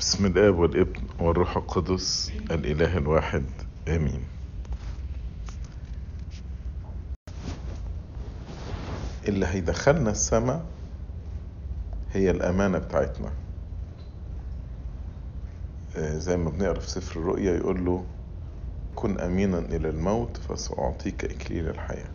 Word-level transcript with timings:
بسم 0.00 0.26
الآب 0.26 0.58
والابن 0.58 1.00
والروح 1.20 1.56
القدس 1.56 2.32
الإله 2.50 2.96
الواحد 2.98 3.44
آمين. 3.88 4.24
اللي 9.28 9.46
هيدخلنا 9.46 10.10
السماء 10.10 10.64
هي 12.12 12.30
الأمانة 12.30 12.78
بتاعتنا. 12.78 13.32
آه، 15.96 16.18
زي 16.18 16.36
ما 16.36 16.50
بنقرأ 16.50 16.78
في 16.80 16.88
سفر 16.90 17.20
الرؤيا 17.20 17.56
يقول 17.56 17.84
له 17.84 18.04
كن 18.94 19.20
أمينا 19.20 19.58
إلى 19.58 19.88
الموت 19.88 20.36
فسأعطيك 20.36 21.24
إكليل 21.24 21.68
الحياة. 21.68 22.10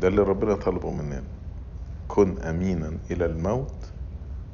ده 0.00 0.08
اللي 0.08 0.22
ربنا 0.22 0.54
طلبه 0.54 0.90
مننا. 0.90 1.24
كن 2.08 2.38
أمينا 2.38 2.98
إلى 3.10 3.26
الموت 3.26 3.74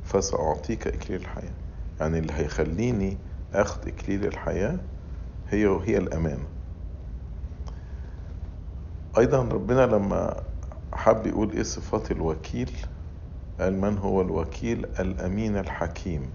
فسأعطيك 0.05 0.87
إكليل 0.87 1.21
الحياة. 1.21 1.53
يعني 2.01 2.19
اللي 2.19 2.33
هيخليني 2.33 3.19
آخد 3.55 3.89
إكليل 3.89 4.27
الحياة 4.27 4.79
هي 5.51 5.67
وهي 5.67 5.99
الأمانة. 5.99 6.45
أيضا 9.19 9.43
ربنا 9.43 9.87
لما 9.87 10.37
حب 10.93 11.27
يقول 11.27 11.51
إيه 11.53 11.63
صفات 11.63 12.11
الوكيل؟ 12.11 12.71
قال 13.61 13.81
من 13.81 13.99
هو 13.99 14.21
الوكيل؟ 14.21 14.87
الأمين 15.01 15.57
الحكيم 15.57 16.31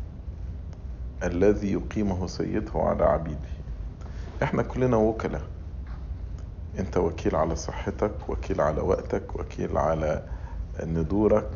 الذي 1.23 1.71
يقيمه 1.73 2.27
سيده 2.27 2.71
على 2.75 3.03
عبيده. 3.03 3.51
إحنا 4.43 4.61
كلنا 4.63 4.97
وكلاء 4.97 5.41
أنت 6.79 6.97
وكيل 6.97 7.35
على 7.35 7.55
صحتك 7.55 8.29
وكيل 8.29 8.61
على 8.61 8.81
وقتك 8.81 9.35
وكيل 9.35 9.77
على 9.77 10.23
ندورك 10.83 11.49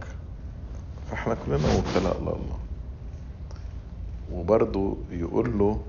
فإحنا 1.12 1.36
كلنا 1.46 1.68
وكلاء 1.78 2.22
لله. 2.22 2.58
وبرضه 4.32 4.98
يقول 5.12 5.60
له 5.60 5.82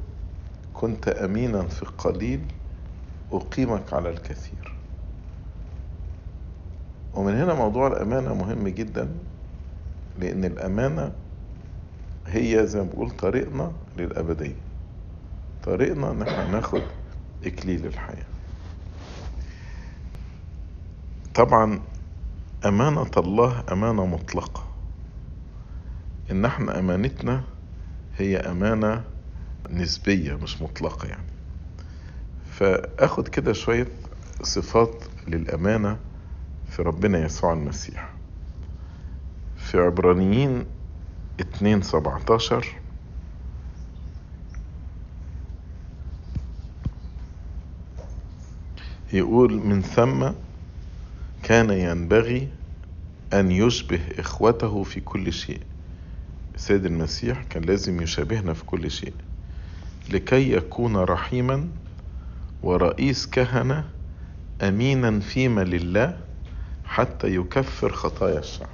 كنت 0.74 1.08
امينا 1.08 1.62
في 1.62 1.82
القليل 1.82 2.40
أقيمك 3.32 3.92
على 3.92 4.10
الكثير. 4.10 4.74
ومن 7.14 7.34
هنا 7.34 7.54
موضوع 7.54 7.86
الأمانة 7.86 8.34
مهم 8.34 8.68
جدا 8.68 9.08
لأن 10.18 10.44
الأمانة 10.44 11.12
هي 12.26 12.66
زي 12.66 12.78
ما 12.80 12.84
بقول 12.84 13.10
طريقنا 13.10 13.72
للأبدية. 13.98 14.56
طريقنا 15.64 16.10
إن 16.10 16.22
إحنا 16.22 16.50
ناخد 16.50 16.82
إكليل 17.44 17.86
الحياة. 17.86 18.26
طبعا 21.34 21.80
أمانة 22.64 23.10
الله 23.16 23.64
أمانة 23.72 24.06
مطلقة. 24.06 24.64
إن 26.30 26.44
إحنا 26.44 26.78
أمانتنا 26.78 27.42
هي 28.18 28.36
أمانة 28.36 29.04
نسبية 29.70 30.34
مش 30.34 30.62
مطلقة 30.62 31.08
يعني. 31.08 31.26
فآخد 32.50 33.28
كده 33.28 33.52
شوية 33.52 33.88
صفات 34.42 35.04
للأمانة 35.28 35.98
في 36.70 36.82
ربنا 36.82 37.24
يسوع 37.24 37.52
المسيح. 37.52 38.10
في 39.56 39.78
عبرانيين 39.78 40.66
اتنين 41.40 41.82
سبعتاشر. 41.82 42.66
يقول 49.12 49.52
من 49.54 49.82
ثم 49.82 50.30
كان 51.42 51.70
ينبغي 51.70 52.48
أن 53.32 53.50
يشبه 53.50 54.00
إخوته 54.18 54.82
في 54.82 55.00
كل 55.00 55.32
شيء. 55.32 55.60
السيد 56.56 56.86
المسيح 56.86 57.42
كان 57.42 57.62
لازم 57.62 58.02
يشابهنا 58.02 58.52
في 58.54 58.64
كل 58.64 58.90
شيء. 58.90 59.12
لكي 60.10 60.52
يكون 60.52 60.96
رحيما 60.96 61.68
ورئيس 62.62 63.26
كهنة 63.26 63.84
أمينا 64.62 65.20
فيما 65.20 65.60
لله 65.64 66.18
حتى 66.84 67.34
يكفر 67.34 67.92
خطايا 67.92 68.38
الشعب. 68.38 68.68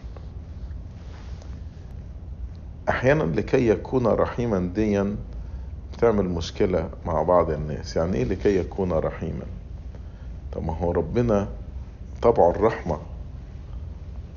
أحيانا 2.88 3.22
لكي 3.22 3.69
يكون 3.69 4.06
رحيما 4.06 4.71
ديا 4.75 5.16
تعمل 5.98 6.25
مشكلة 6.25 6.91
مع 7.06 7.22
بعض 7.22 7.50
الناس. 7.50 7.97
يعني 7.97 8.16
إيه 8.16 8.25
لكي 8.25 8.56
يكون 8.59 8.92
رحيما؟ 8.92 9.47
طب 10.53 10.65
ما 10.65 10.72
هو 10.76 10.91
ربنا 10.92 11.48
طبعه 12.22 12.50
الرحمة. 12.50 12.98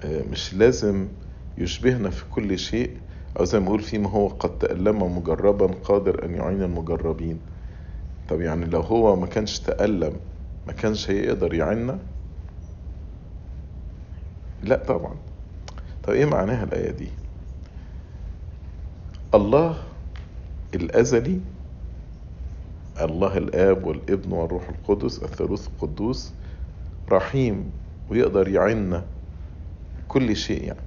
آه، 0.03 0.23
مش 0.31 0.53
لازم 0.53 1.07
يشبهنا 1.57 2.09
في 2.09 2.23
كل 2.31 2.59
شيء 2.59 2.97
أو 3.39 3.43
زي 3.45 3.59
ما 3.59 3.65
يقول 3.65 3.79
فيما 3.79 4.09
هو 4.09 4.27
قد 4.27 4.57
تألم 4.59 5.17
مجربا 5.17 5.65
قادر 5.67 6.25
أن 6.25 6.35
يعين 6.35 6.63
المجربين. 6.63 7.39
طب 8.29 8.41
يعني 8.41 8.65
لو 8.65 8.81
هو 8.81 9.15
ما 9.15 9.27
كانش 9.27 9.59
تألم 9.59 10.13
ما 10.67 10.73
كانش 10.73 11.09
هيقدر 11.09 11.53
يعيننا؟ 11.53 11.99
لا 14.63 14.75
طبعا. 14.87 15.15
طب 16.03 16.13
إيه 16.13 16.25
معناها 16.25 16.63
الآية 16.63 16.91
دي؟ 16.91 17.07
الله 19.33 19.77
الأزلي 20.75 21.39
الله 23.01 23.37
الآب 23.37 23.85
والابن 23.85 24.31
والروح 24.31 24.69
القدس 24.69 25.23
الثالوث 25.23 25.67
القدوس 25.67 26.33
رحيم 27.11 27.71
ويقدر 28.09 28.47
يعيننا 28.47 29.05
كل 30.07 30.35
شيء 30.35 30.63
يعني. 30.63 30.79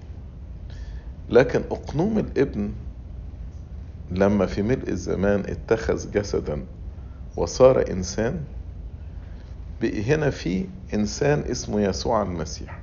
لكن 1.30 1.62
أقنوم 1.70 2.18
الابن 2.18 2.72
لما 4.10 4.46
في 4.46 4.62
ملء 4.62 4.88
الزمان 4.88 5.40
اتخذ 5.40 6.10
جسدا 6.10 6.64
وصار 7.36 7.90
إنسان 7.90 8.40
بقي 9.82 10.02
هنا 10.02 10.30
في 10.30 10.66
إنسان 10.94 11.40
اسمه 11.50 11.80
يسوع 11.80 12.22
المسيح. 12.22 12.80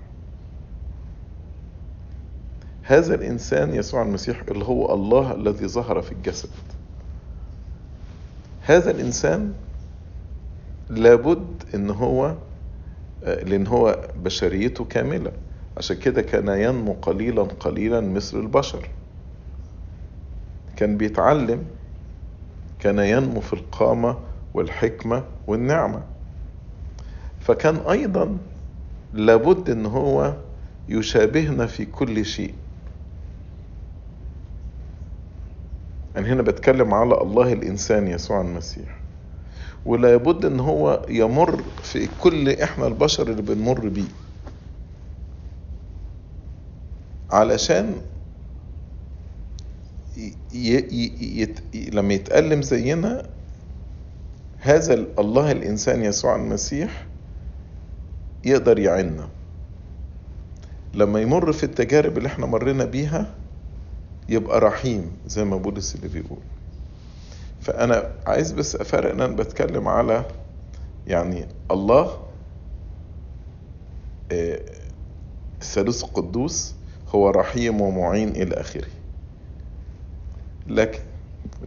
هذا 2.84 3.16
الإنسان 3.16 3.74
يسوع 3.76 4.02
المسيح 4.02 4.44
اللي 4.52 4.66
هو 4.66 4.94
الله 4.94 5.32
الذي 5.34 5.68
ظهر 5.68 6.02
في 6.02 6.12
الجسد. 6.12 6.50
هذا 8.62 8.92
الإنسان 8.92 9.54
لابد 10.90 11.46
إن 11.76 11.90
هو 11.90 12.36
لأن 13.24 13.68
هو 13.68 14.10
بشريته 14.24 14.86
كاملة. 14.86 15.32
عشان 15.78 15.98
كده 15.98 16.22
كان 16.22 16.48
ينمو 16.48 16.94
قليلا 17.02 17.44
قليلا 17.44 18.02
مثل 18.02 18.40
البشر. 18.40 18.90
كان 20.76 20.98
بيتعلم 20.98 21.64
كان 22.80 23.00
ينمو 23.00 23.42
في 23.42 23.54
القامة 23.54 24.18
والحكمة 24.54 25.24
والنعمة. 25.48 26.04
فكان 27.40 27.76
أيضا 27.76 28.38
لابد 29.14 29.70
إن 29.70 29.86
هو 29.86 30.34
يشابهنا 30.90 31.66
في 31.66 31.86
كل 31.86 32.26
شيء. 32.26 32.54
أنا 36.18 36.28
هنا 36.28 36.42
بتكلم 36.42 36.94
على 36.94 37.22
الله 37.22 37.54
الإنسان 37.54 38.08
يسوع 38.08 38.42
المسيح. 38.42 38.96
ولا 39.86 40.18
بد 40.18 40.46
إن 40.46 40.60
هو 40.60 41.06
يمر 41.10 41.64
في 41.84 42.10
كل 42.22 42.50
إحنا 42.50 42.88
البشر 42.88 43.28
اللي 43.28 43.42
بنمر 43.42 43.88
بيه. 43.88 44.25
علشان 47.32 47.96
ي 50.18 50.32
ي 50.54 51.12
يت 51.42 51.60
لما 51.94 52.14
يتألم 52.14 52.62
زينا 52.62 53.26
هذا 54.60 54.94
الله 54.94 55.52
الإنسان 55.52 56.04
يسوع 56.04 56.36
المسيح 56.36 57.06
يقدر 58.46 58.80
يعيننا. 58.80 59.28
لما 60.94 61.22
يمر 61.22 61.52
في 61.52 61.64
التجارب 61.64 62.18
اللي 62.18 62.28
إحنا 62.28 62.46
مرينا 62.46 62.86
بيها 62.86 63.34
يبقى 64.30 64.60
رحيم 64.60 65.12
زي 65.28 65.44
ما 65.44 65.58
بولس 65.58 65.96
اللي 65.96 66.08
بيقول. 66.08 66.40
فأنا 67.62 68.12
عايز 68.28 68.52
بس 68.52 68.76
أفرق 68.76 69.12
إن 69.12 69.22
أنا 69.22 69.36
بتكلم 69.36 69.88
على 69.88 70.26
يعني 71.08 71.48
الله 71.72 72.18
آه، 74.32 74.60
الثالوث 75.62 76.04
القدوس 76.04 76.74
هو 77.16 77.30
رحيم 77.30 77.82
ومعين 77.82 78.30
إلى 78.30 78.56
آخره. 78.56 78.88
لكن 80.68 81.00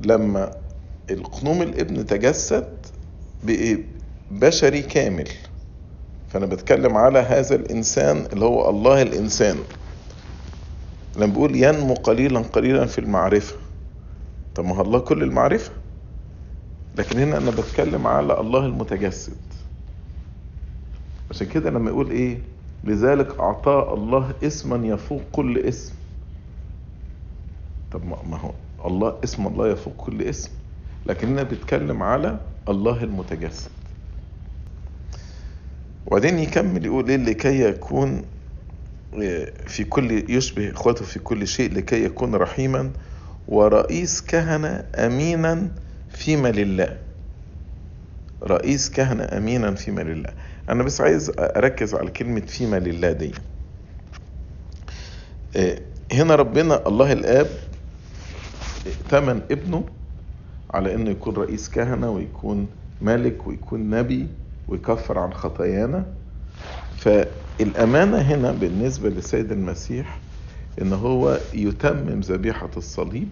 لما 0.04 0.50
القنوم 1.10 1.62
الابن 1.62 2.06
تجسد 2.06 2.68
بشري 4.30 4.82
كامل. 4.82 5.28
فأنا 6.28 6.46
بتكلم 6.46 6.96
على 6.96 7.18
هذا 7.18 7.54
الإنسان 7.54 8.26
اللي 8.32 8.44
هو 8.44 8.70
الله 8.70 9.02
الإنسان. 9.02 9.56
لما 11.16 11.32
بقول 11.32 11.56
ينمو 11.56 11.94
قليلا 11.94 12.40
قليلا 12.40 12.86
في 12.86 12.98
المعرفة. 12.98 13.56
طب 14.54 14.64
ما 14.64 14.82
الله 14.82 14.98
كل 14.98 15.22
المعرفة. 15.22 15.72
لكن 16.98 17.18
هنا 17.18 17.36
أنا 17.38 17.50
بتكلم 17.50 18.06
على 18.06 18.40
الله 18.40 18.66
المتجسد. 18.66 19.36
عشان 21.30 21.46
كده 21.46 21.70
لما 21.70 21.90
يقول 21.90 22.10
إيه؟ 22.10 22.38
لذلك 22.84 23.40
أعطاه 23.40 23.94
الله 23.94 24.32
اسما 24.42 24.86
يفوق 24.86 25.22
كل 25.32 25.58
اسم. 25.58 25.94
طب 27.92 28.04
ما 28.04 28.36
هو 28.36 28.52
الله 28.84 29.16
اسم 29.24 29.46
الله 29.46 29.68
يفوق 29.68 29.94
كل 29.96 30.22
اسم. 30.22 30.50
لكننا 31.06 31.42
بيتكلم 31.42 32.02
على 32.02 32.40
الله 32.68 33.04
المتجسد. 33.04 33.70
وبعدين 36.06 36.38
يكمل 36.38 36.86
يقول 36.86 37.08
إيه 37.08 37.16
لكي 37.16 37.60
يكون 37.60 38.22
في 39.66 39.84
كل 39.84 40.30
يشبه 40.30 40.70
إخوته 40.70 41.04
في 41.04 41.18
كل 41.18 41.46
شيء 41.46 41.72
لكي 41.74 42.04
يكون 42.04 42.34
رحيما 42.34 42.90
ورئيس 43.48 44.22
كهنة 44.22 44.84
امينا 44.94 45.68
فيما 46.10 46.48
لله. 46.48 46.98
رئيس 48.42 48.90
كهنة 48.90 49.24
امينا 49.24 49.74
فيما 49.74 50.00
لله. 50.00 50.30
أنا 50.68 50.82
بس 50.82 51.00
عايز 51.00 51.32
أركز 51.38 51.94
على 51.94 52.10
كلمة 52.10 52.40
فيما 52.40 52.78
لله 52.78 53.12
دي 53.12 53.32
هنا 56.12 56.34
ربنا 56.34 56.88
الله 56.88 57.12
الآب 57.12 57.46
ثمن 59.10 59.42
ابنه 59.50 59.84
على 60.70 60.94
إنه 60.94 61.10
يكون 61.10 61.34
رئيس 61.34 61.68
كهنة 61.68 62.10
ويكون 62.10 62.66
ملك 63.02 63.46
ويكون 63.46 63.90
نبي 63.90 64.26
ويكفر 64.68 65.18
عن 65.18 65.32
خطايانا. 65.34 66.06
فالأمانة 66.96 68.18
هنا 68.18 68.52
بالنسبة 68.52 69.08
للسيد 69.08 69.52
المسيح 69.52 70.18
إن 70.82 70.92
هو 70.92 71.38
يتمم 71.54 72.20
ذبيحة 72.20 72.70
الصليب 72.76 73.28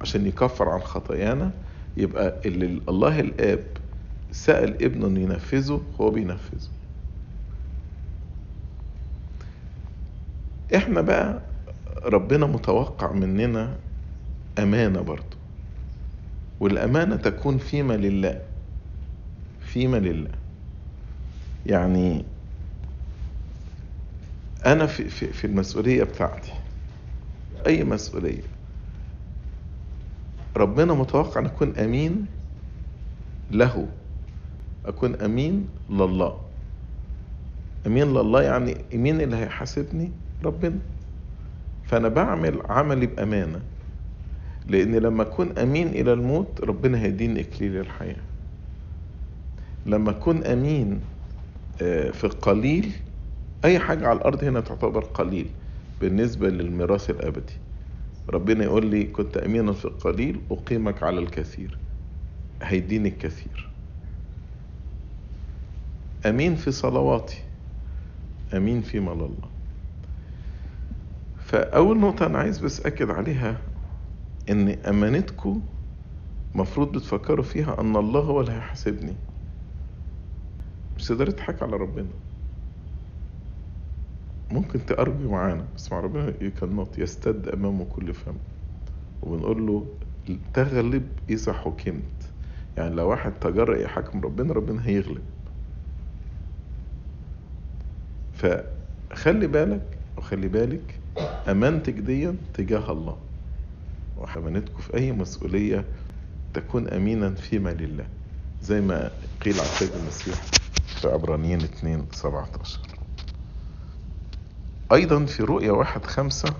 عشان 0.00 0.26
يكفر 0.26 0.68
عن 0.68 0.80
خطايانا. 0.80 1.50
يبقى 1.96 2.34
اللي 2.44 2.80
الله 2.88 3.20
الآب 3.20 3.64
سأل 4.32 4.84
ابنه 4.84 5.06
إنه 5.06 5.20
ينفذه 5.20 5.80
هو 6.00 6.10
بينفذه. 6.10 6.68
إحنا 10.74 11.00
بقى 11.00 11.40
ربنا 12.04 12.46
متوقع 12.46 13.12
مننا 13.12 13.76
أمانة 14.58 15.00
برضه. 15.00 15.36
والأمانة 16.60 17.16
تكون 17.16 17.58
فيما 17.58 17.92
لله 17.94 18.40
فيما 19.60 19.96
لله. 19.96 20.30
يعني 21.66 22.24
أنا 24.66 24.86
في, 24.86 25.08
في, 25.08 25.26
في 25.32 25.46
المسؤولية 25.46 26.02
بتاعتي 26.04 26.52
أي 27.66 27.84
مسؤولية. 27.84 28.42
ربنا 30.56 30.94
متوقع 30.94 31.40
أن 31.40 31.46
أكون 31.46 31.76
أمين 31.76 32.26
له 33.50 33.88
أكون 34.86 35.14
أمين 35.14 35.68
لله. 35.90 36.40
أمين 37.86 38.14
لله 38.14 38.42
يعني 38.42 38.76
مين 38.92 39.20
اللي 39.20 39.36
هيحاسبني؟ 39.36 40.10
ربنا. 40.46 40.78
فأنا 41.84 42.08
بعمل 42.08 42.62
عملي 42.68 43.06
بأمانة 43.06 43.60
لأن 44.68 44.94
لما 44.94 45.22
أكون 45.22 45.58
أمين 45.58 45.88
إلى 45.88 46.12
الموت 46.12 46.60
ربنا 46.60 47.02
هيديني 47.02 47.40
إكليل 47.40 47.76
الحياة 47.80 48.16
لما 49.86 50.10
أكون 50.10 50.44
أمين 50.44 51.00
في 51.78 52.24
القليل 52.24 52.92
أي 53.64 53.78
حاجة 53.78 54.08
على 54.08 54.18
الأرض 54.18 54.44
هنا 54.44 54.60
تعتبر 54.60 55.04
قليل 55.04 55.46
بالنسبة 56.00 56.48
للميراث 56.48 57.10
الأبدي. 57.10 57.52
ربنا 58.30 58.64
يقول 58.64 58.86
لي 58.86 59.04
كنت 59.04 59.36
أمينا 59.36 59.72
في 59.72 59.84
القليل 59.84 60.40
أقيمك 60.50 61.02
على 61.02 61.18
الكثير. 61.18 61.78
هيديني 62.62 63.08
الكثير. 63.08 63.68
أمين 66.26 66.54
في 66.54 66.70
صلواتي 66.70 67.42
أمين 68.54 68.82
فيما 68.82 69.10
لله 69.10 69.55
فأول 71.46 71.98
نقطة 72.00 72.26
أنا 72.26 72.38
عايز 72.38 72.58
بس 72.58 72.86
أكد 72.86 73.10
عليها 73.10 73.58
إن 74.50 74.68
أمانتكم 74.68 75.62
مفروض 76.54 76.92
بتفكروا 76.92 77.44
فيها 77.44 77.80
أن 77.80 77.96
الله 77.96 78.20
هو 78.20 78.40
اللي 78.40 78.52
هيحاسبني. 78.52 79.14
مش 80.96 81.04
تقدر 81.04 81.30
تضحك 81.30 81.62
على 81.62 81.76
ربنا. 81.76 82.08
ممكن 84.50 84.86
تأرجو 84.86 85.30
معانا 85.30 85.64
بس 85.76 85.92
مع 85.92 86.00
ربنا 86.00 86.32
يكنط 86.40 86.98
يستد 86.98 87.48
أمامه 87.48 87.84
كل 87.84 88.14
فم. 88.14 88.36
وبنقول 89.22 89.66
له 89.66 89.86
تغلب 90.54 91.08
إذا 91.30 91.52
حكمت. 91.52 92.02
يعني 92.76 92.94
لو 92.94 93.10
واحد 93.10 93.32
تجرأ 93.40 93.76
يحكم 93.76 94.20
ربنا 94.20 94.52
ربنا 94.52 94.86
هيغلب. 94.86 95.22
فخلي 98.34 99.46
بالك 99.46 99.98
وخلي 100.18 100.48
بالك 100.48 100.94
أمانتك 101.48 101.92
دي 101.92 102.32
تجاه 102.54 102.92
الله. 102.92 103.16
وأمانتكم 104.16 104.78
في 104.78 104.94
أي 104.96 105.12
مسؤولية 105.12 105.84
تكون 106.54 106.88
أمينا 106.88 107.34
فيما 107.34 107.70
لله. 107.70 108.06
زي 108.62 108.80
ما 108.80 109.10
قيل 109.42 109.60
عن 109.60 109.66
سيد 109.66 109.90
المسيح 110.02 110.42
في 111.00 111.08
عبرانيين 111.08 111.60
2 111.60 112.06
17 112.12 112.80
أيضا 114.92 115.24
في 115.24 115.42
رؤيا 115.42 115.72
واحد 115.72 116.04
خمسة 116.04 116.54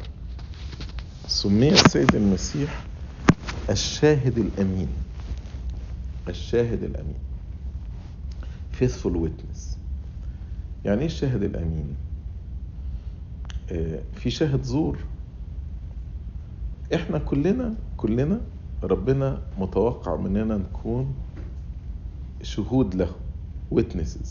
سمي 1.27 1.69
السيد 1.73 2.15
المسيح 2.15 2.85
الشاهد 3.71 4.39
الأمين. 4.39 4.89
الشاهد 6.29 6.83
الأمين. 6.83 7.19
Faithful 8.81 9.17
witness. 9.27 9.77
يعني 10.85 11.01
إيه 11.01 11.07
الشاهد 11.07 11.43
الأمين؟ 11.43 11.97
في 14.15 14.31
شاهد 14.31 14.63
زور. 14.63 14.99
إحنا 16.95 17.19
كلنا 17.19 17.75
كلنا 17.97 18.41
ربنا 18.83 19.43
متوقع 19.59 20.17
مننا 20.17 20.57
نكون 20.57 21.15
شهود 22.43 22.95
له 22.95 23.15
witnesses. 23.75 24.29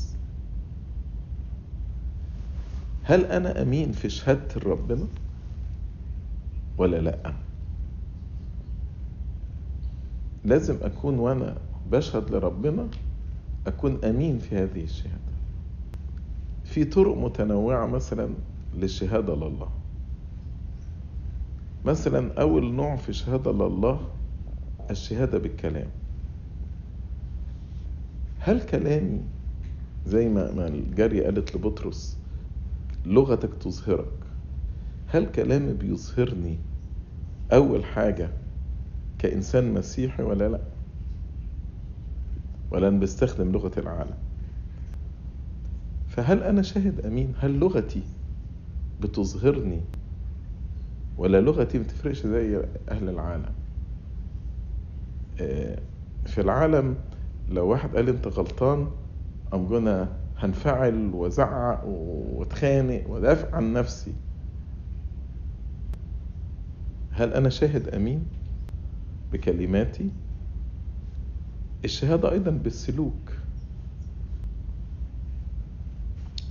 هل 3.03 3.25
أنا 3.25 3.61
أمين 3.61 3.91
في 3.91 4.09
شهادة 4.09 4.61
ربنا 4.69 5.05
ولا 6.77 6.97
لا؟ 6.97 7.33
لازم 10.45 10.77
أكون 10.81 11.19
وأنا 11.19 11.57
بشهد 11.91 12.31
لربنا 12.31 12.87
أكون 13.67 14.05
أمين 14.05 14.39
في 14.39 14.55
هذه 14.55 14.83
الشهادة. 14.83 15.35
في 16.63 16.85
طرق 16.85 17.17
متنوعة 17.17 17.85
مثلا 17.85 18.29
للشهادة 18.75 19.35
لله. 19.35 19.69
مثلا 21.85 22.41
أول 22.41 22.73
نوع 22.73 22.95
في 22.95 23.13
شهادة 23.13 23.51
لله 23.51 24.07
الشهادة 24.91 25.37
بالكلام. 25.37 25.89
هل 28.39 28.61
كلامي 28.61 29.21
زي 30.05 30.29
ما 30.29 30.67
الجارية 30.67 31.23
قالت 31.23 31.55
لبطرس 31.55 32.17
لغتك 33.05 33.53
تظهرك 33.53 34.09
هل 35.07 35.25
كلامي 35.31 35.73
بيظهرني 35.73 36.57
أول 37.53 37.85
حاجة 37.85 38.29
كإنسان 39.19 39.73
مسيحي 39.73 40.23
ولا 40.23 40.49
لأ؟ 40.49 40.61
ولا 42.71 42.87
أنا 42.87 42.99
بستخدم 42.99 43.51
لغة 43.51 43.71
العالم. 43.77 44.17
فهل 46.07 46.43
أنا 46.43 46.61
شاهد 46.61 47.05
أمين؟ 47.05 47.33
هل 47.39 47.59
لغتي 47.59 48.03
بتظهرني. 48.99 49.81
ولا 51.17 51.41
لغتي 51.41 51.79
بتفرقش 51.79 52.25
زي 52.25 52.65
أهل 52.89 53.09
العالم. 53.09 53.53
في 56.25 56.41
العالم 56.41 56.97
لو 57.49 57.67
واحد 57.67 57.95
قال 57.95 58.09
أنت 58.09 58.27
غلطان 58.27 58.91
ام 59.53 59.65
جونا 59.67 60.17
هنفعل 60.37 61.11
وزعق 61.13 61.85
واتخانق 61.85 63.09
ودافع 63.09 63.55
عن 63.55 63.73
نفسي. 63.73 64.13
هل 67.11 67.33
أنا 67.33 67.49
شاهد 67.49 67.87
أمين 67.87 68.25
بكلماتي؟ 69.33 70.09
الشهادة 71.85 72.31
أيضا 72.31 72.51
بالسلوك. 72.51 73.31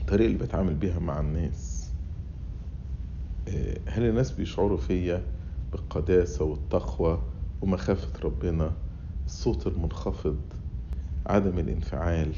الطريقة 0.00 0.26
اللي 0.26 0.38
بتعامل 0.38 0.74
بيها 0.74 0.98
مع 0.98 1.20
الناس. 1.20 1.73
هل 3.88 4.02
الناس 4.08 4.32
بيشعروا 4.32 4.76
فيا 4.76 5.22
بالقداسة 5.72 6.44
والتقوى 6.44 7.22
ومخافة 7.62 8.20
ربنا؟ 8.24 8.72
الصوت 9.26 9.66
المنخفض 9.66 10.38
عدم 11.26 11.58
الانفعال 11.58 12.32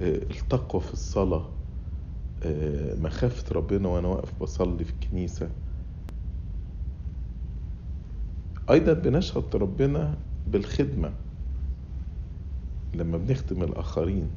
التقوى 0.00 0.80
في 0.80 0.92
الصلاة 0.92 1.48
مخافة 3.00 3.54
ربنا 3.54 3.88
وأنا 3.88 4.08
واقف 4.08 4.32
بصلي 4.40 4.84
في 4.84 4.92
الكنيسة. 4.92 5.50
أيضا 8.70 8.92
بنشهد 8.92 9.56
ربنا 9.56 10.14
بالخدمة 10.46 11.12
لما 12.94 13.18
بنخدم 13.18 13.62
الآخرين. 13.62 14.30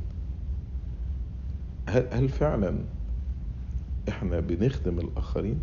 هل, 1.89 2.07
هل 2.11 2.29
فعلا 2.29 2.75
إحنا 4.09 4.39
بنخدم 4.39 4.99
الآخرين. 4.99 5.59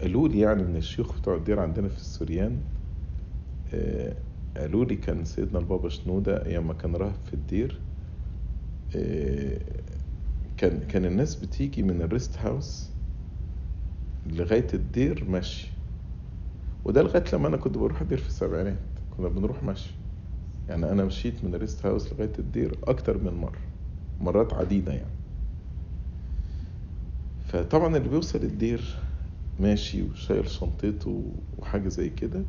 قالوا 0.00 0.28
لي 0.28 0.40
يعني 0.40 0.62
من 0.62 0.76
الشيوخ 0.76 1.18
بتوع 1.20 1.34
الدير 1.36 1.60
عندنا 1.60 1.88
في 1.88 1.96
السوريان 1.96 2.60
آه، 3.74 4.16
قالوا 4.56 4.84
لي 4.84 4.96
كان 4.96 5.24
سيدنا 5.24 5.58
البابا 5.58 5.88
شنودة 5.88 6.46
أيام 6.46 6.66
ما 6.66 6.74
كان 6.74 6.96
راهب 6.96 7.14
في 7.26 7.34
الدير 7.34 7.80
آه، 8.96 9.58
كان 10.56 10.80
كان 10.80 11.04
الناس 11.04 11.34
بتيجي 11.36 11.82
من 11.82 12.02
الريست 12.02 12.38
هاوس 12.38 12.90
لغاية 14.26 14.66
الدير 14.74 15.24
مشي. 15.24 15.68
وده 16.84 17.02
لغاية 17.02 17.24
لما 17.32 17.48
أنا 17.48 17.56
كنت 17.56 17.78
بروح 17.78 18.00
الدير 18.00 18.18
في 18.18 18.28
السبعينات. 18.28 18.78
كنا 19.16 19.28
بنروح 19.28 19.62
مشي. 19.62 19.90
يعني 20.68 20.92
أنا 20.92 21.04
مشيت 21.04 21.44
من 21.44 21.54
الريست 21.54 21.86
هاوس 21.86 22.12
لغاية 22.12 22.32
الدير 22.38 22.78
أكتر 22.84 23.18
من 23.18 23.32
مرة 23.34 23.58
مرات 24.20 24.54
عديدة 24.54 24.92
يعني. 24.92 25.15
فطبعا 27.56 27.96
اللي 27.96 28.08
بيوصل 28.08 28.38
الدير 28.38 28.96
ماشي 29.60 30.02
وشايل 30.02 30.48
شنطته 30.48 31.22
وحاجة 31.58 31.88
زي 31.88 32.08
كده 32.08 32.42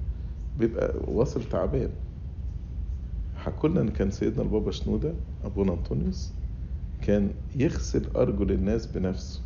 بيبقى 0.59 0.93
واصل 1.07 1.43
تعبان. 1.43 1.89
حكولنا 3.35 3.81
ان 3.81 3.89
كان 3.89 4.11
سيدنا 4.11 4.43
البابا 4.43 4.71
شنودة 4.71 5.13
أبونا 5.43 5.73
أنطونيوس 5.73 6.31
كان 7.01 7.29
يغسل 7.55 8.05
أرجل 8.15 8.51
الناس 8.51 8.85
بنفسه. 8.85 9.41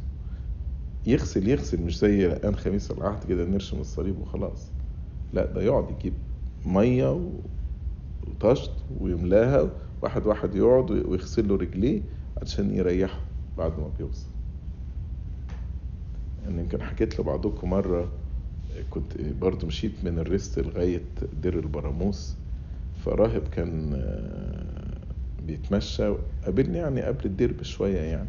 يغسل 1.05 1.47
يغسل 1.47 1.81
مش 1.81 1.97
زي 1.99 2.25
الآن 2.27 2.55
خميس 2.55 2.91
العهد 2.91 3.23
كده 3.29 3.45
نرشم 3.45 3.79
الصليب 3.79 4.19
وخلاص. 4.21 4.67
لا 5.33 5.45
ده 5.45 5.61
يقعد 5.61 5.89
يجيب 5.99 6.13
مية 6.65 7.21
وطشت 8.27 8.71
ويملاها 8.99 9.69
واحد 10.01 10.27
واحد 10.27 10.55
يقعد 10.55 10.91
ويغسل 10.91 11.47
له 11.47 11.55
رجليه 11.55 12.01
عشان 12.41 12.75
يريحه 12.75 13.19
بعد 13.57 13.79
ما 13.79 13.91
بيوصل. 13.97 14.27
يعني 16.43 16.59
يمكن 16.61 16.81
حكيت 16.83 17.19
لبعضكم 17.19 17.69
مرة 17.69 18.11
كنت 18.89 19.21
برضو 19.21 19.67
مشيت 19.67 19.91
من 20.03 20.19
الريست 20.19 20.59
لغاية 20.59 21.03
دير 21.33 21.59
البراموس 21.59 22.35
فراهب 23.05 23.47
كان 23.47 23.93
آه، 23.95 24.97
بيتمشى 25.47 26.13
قابلني 26.45 26.77
يعني 26.77 27.01
قبل 27.01 27.25
الدير 27.25 27.53
بشوية 27.53 27.99
يعني. 27.99 28.27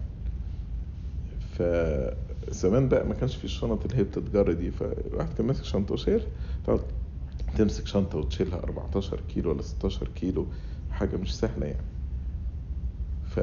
فزمان 1.40 2.88
بقى 2.88 3.06
ما 3.06 3.14
كانش 3.14 3.36
في 3.36 3.44
الشنط 3.44 3.84
اللي 3.84 3.96
هي 3.96 4.04
بتتجر 4.04 4.52
دي 4.52 4.70
فالواحد 4.70 5.32
كان 5.34 5.46
ماسك 5.46 5.64
شنطة 5.64 5.94
وشيل 5.94 6.22
تمسك 7.56 7.86
شنطة 7.86 8.18
وتشيلها 8.18 8.58
14 8.58 9.20
كيلو 9.20 9.50
ولا 9.50 9.62
16 9.62 10.08
كيلو 10.08 10.46
حاجة 10.90 11.16
مش 11.16 11.36
سهلة 11.38 11.66
يعني. 11.66 11.84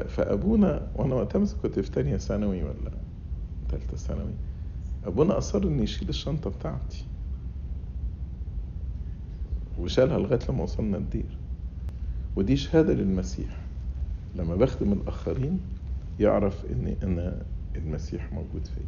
فأبونا 0.08 0.88
وأنا 0.94 1.14
وقتها 1.14 1.46
كنت 1.62 1.78
في 1.80 1.90
تانية 1.90 2.16
ثانوي 2.16 2.62
ولا 2.62 2.90
تالتة 3.68 3.96
ثانوي 3.96 4.32
أبونا 5.04 5.38
أصر 5.38 5.62
إن 5.62 5.80
يشيل 5.82 6.08
الشنطة 6.08 6.50
بتاعتي. 6.50 7.04
وشالها 9.78 10.18
لغاية 10.18 10.38
لما 10.48 10.62
وصلنا 10.62 10.96
الدير. 10.96 11.38
ودي 12.36 12.56
شهادة 12.56 12.92
للمسيح. 12.94 13.60
لما 14.34 14.56
بخدم 14.56 14.92
الآخرين 14.92 15.60
يعرف 16.20 16.64
إن 16.64 16.96
أنا 17.02 17.42
المسيح 17.76 18.32
موجود 18.32 18.66
فيا. 18.66 18.82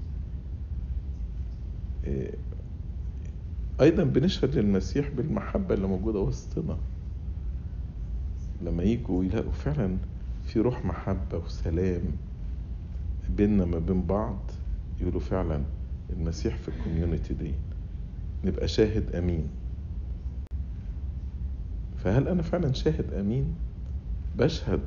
إيه، 2.05 2.35
أيضا 3.81 4.05
بنشهد 4.05 4.55
للمسيح 4.59 5.09
بالمحبة 5.09 5.75
اللي 5.75 5.87
موجودة 5.87 6.19
وسطنا. 6.19 6.79
لما 8.63 8.83
يجوا 8.83 9.25
يلاقوا 9.25 9.53
فعلا 9.53 9.97
في 10.45 10.61
روح 10.61 10.85
محبة 10.85 11.39
وسلام 11.39 12.03
بيننا 13.37 13.65
ما 13.65 13.79
بين 13.79 14.03
بعض 14.03 14.39
يقولوا 15.01 15.21
فعلا 15.21 15.63
المسيح 16.13 16.57
في 16.57 16.69
الكوميونتي 16.69 17.35
دي. 17.35 17.53
نبقى 18.45 18.69
شاهد 18.69 19.15
أمين. 19.17 19.49
فهل 21.97 22.29
أنا 22.29 22.43
فعلا 22.43 22.73
شاهد 22.73 23.13
أمين؟ 23.15 23.55
بشهد 24.39 24.81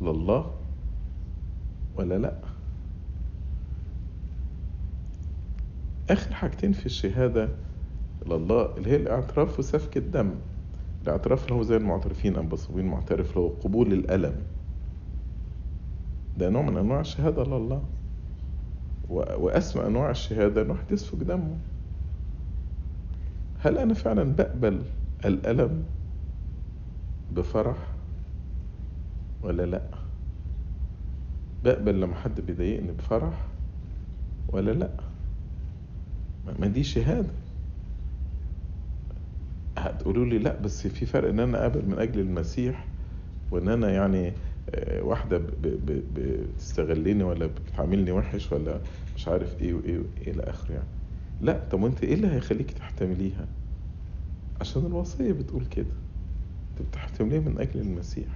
لله 0.00 0.50
ولا 1.96 2.18
لأ؟ 2.18 2.34
آخر 6.10 6.34
حاجتين 6.34 6.72
في 6.72 6.86
الشهادة 6.86 7.48
لله 8.26 8.76
اللي 8.76 8.90
هي 8.90 8.96
الاعتراف 8.96 9.58
وسفك 9.58 9.96
الدم. 9.96 10.30
الاعتراف 11.02 11.44
اللي 11.44 11.54
هو 11.54 11.62
زي 11.62 11.76
المعترفين 11.76 12.36
المبصرين 12.36 12.86
معترف 12.86 13.28
اللي 13.30 13.40
هو 13.40 13.48
قبول 13.48 13.92
الألم. 13.92 14.34
ده 16.38 16.50
نوع 16.50 16.62
من 16.62 16.76
أنواع 16.76 17.00
الشهادة 17.00 17.44
لله. 17.44 17.82
وأسمى 19.08 19.86
أنواع 19.86 20.10
الشهادة 20.10 20.62
أن 20.62 20.70
واحد 20.70 20.92
يسفك 20.92 21.18
دمه. 21.18 21.56
هل 23.60 23.78
أنا 23.78 23.94
فعلا 23.94 24.22
بقبل 24.36 24.82
الألم 25.24 25.84
بفرح 27.36 27.76
ولا 29.42 29.62
لأ؟ 29.66 29.82
بقبل 31.64 32.00
لما 32.00 32.14
حد 32.14 32.40
بيضايقني 32.40 32.92
بفرح 32.92 33.44
ولا 34.48 34.70
لأ؟ 34.70 34.90
ما 36.58 36.66
دي 36.66 36.84
شهادة. 36.84 37.28
هتقولوا 39.78 40.24
لي 40.26 40.38
لأ 40.38 40.60
بس 40.60 40.86
في 40.86 41.06
فرق 41.06 41.28
إن 41.28 41.40
أنا 41.40 41.62
أقبل 41.62 41.86
من 41.86 41.98
أجل 41.98 42.20
المسيح 42.20 42.84
وإن 43.50 43.68
أنا 43.68 43.90
يعني 43.90 44.32
واحدة 45.00 45.42
بتستغلني 46.14 47.24
ولا 47.24 47.46
بتعاملني 47.46 48.12
وحش 48.12 48.52
ولا 48.52 48.80
مش 49.16 49.28
عارف 49.28 49.62
إيه 49.62 49.74
وإيه 49.74 49.98
وإيه 49.98 50.32
إلى 50.32 50.42
آخره 50.42 50.72
يعني. 50.74 50.86
لا 51.40 51.60
طب 51.70 51.82
وأنت 51.82 52.04
إيه 52.04 52.14
اللي 52.14 52.28
هيخليك 52.28 52.70
تحتمليها؟ 52.70 53.46
عشان 54.60 54.86
الوصية 54.86 55.32
بتقول 55.32 55.64
كده. 55.66 55.86
أنت 56.80 56.88
بتحتمليها 56.88 57.40
من 57.40 57.58
أجل 57.60 57.80
المسيح 57.80 58.28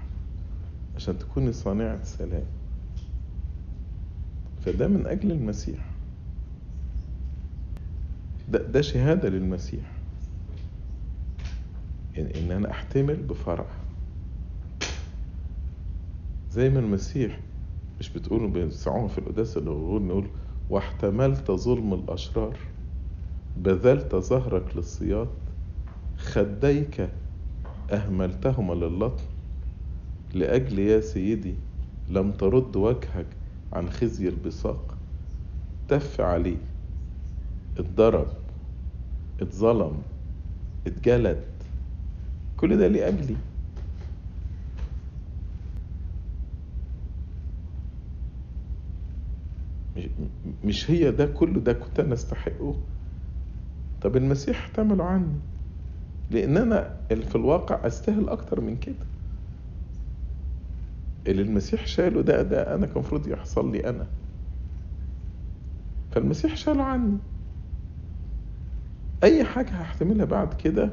عشان 0.96 1.18
تكوني 1.18 1.52
صانعة 1.52 2.04
سلام 2.04 2.44
فده 4.64 4.88
من 4.88 5.06
أجل 5.06 5.30
المسيح. 5.32 5.78
ده, 8.48 8.58
ده 8.62 8.80
شهادة 8.80 9.28
للمسيح. 9.28 9.92
يعني 12.16 12.40
إن 12.40 12.50
أنا 12.52 12.70
أحتمل 12.70 13.16
بفرح. 13.16 13.77
زي 16.50 16.68
ما 16.70 16.78
المسيح 16.78 17.40
مش 18.00 18.10
بتقولوا 18.12 18.48
بيسعوها 18.48 19.08
في 19.08 19.18
القداس 19.18 19.56
اللي 19.56 19.70
بنقول 19.70 20.02
نقول 20.02 20.26
واحتملت 20.70 21.50
ظلم 21.50 21.94
الأشرار 21.94 22.56
بذلت 23.56 24.14
ظهرك 24.14 24.76
للصياد 24.76 25.28
خديك 26.18 27.08
أهملتهما 27.92 28.74
للطم 28.74 29.24
لأجل 30.34 30.78
يا 30.78 31.00
سيدي 31.00 31.54
لم 32.08 32.32
ترد 32.32 32.76
وجهك 32.76 33.26
عن 33.72 33.90
خزي 33.90 34.28
البصاق 34.28 34.94
تف 35.88 36.20
عليه 36.20 36.56
اتضرب 37.78 38.28
اتظلم 39.40 40.02
اتجلد. 40.86 41.44
كل 42.56 42.76
ده 42.78 42.88
لأجلي. 42.88 43.36
مش 50.64 50.90
هي 50.90 51.10
ده 51.10 51.26
كله 51.26 51.60
ده 51.60 51.72
كنت 51.72 52.00
أنا 52.00 52.14
أستحقه؟ 52.14 52.74
طب 54.02 54.16
المسيح 54.16 54.56
احتمله 54.58 55.04
عني. 55.04 55.38
لأن 56.30 56.56
أنا 56.56 56.96
في 57.08 57.36
الواقع 57.36 57.86
أستاهل 57.86 58.28
أكتر 58.28 58.60
من 58.60 58.76
كده. 58.76 59.06
اللي 61.26 61.42
المسيح 61.42 61.86
شاله 61.86 62.22
ده 62.22 62.42
ده 62.42 62.74
أنا 62.74 62.86
كان 62.86 62.94
المفروض 62.96 63.28
يحصل 63.28 63.72
لي 63.72 63.88
أنا. 63.88 64.06
فالمسيح 66.12 66.56
شاله 66.56 66.82
عني. 66.84 67.16
أي 69.24 69.44
حاجة 69.44 69.68
هحتملها 69.70 70.24
بعد 70.24 70.54
كده 70.54 70.90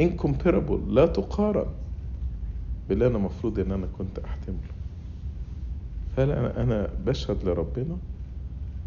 incomparable 0.00 0.88
لا 0.88 1.06
تقارن 1.06 1.66
باللي 2.88 3.06
أنا 3.06 3.16
المفروض 3.16 3.58
إن 3.58 3.72
أنا 3.72 3.86
كنت 3.98 4.18
أحتمله. 4.18 4.58
فهل 6.16 6.30
أنا 6.30 6.62
أنا 6.62 6.90
بشهد 7.06 7.44
لربنا؟ 7.44 7.96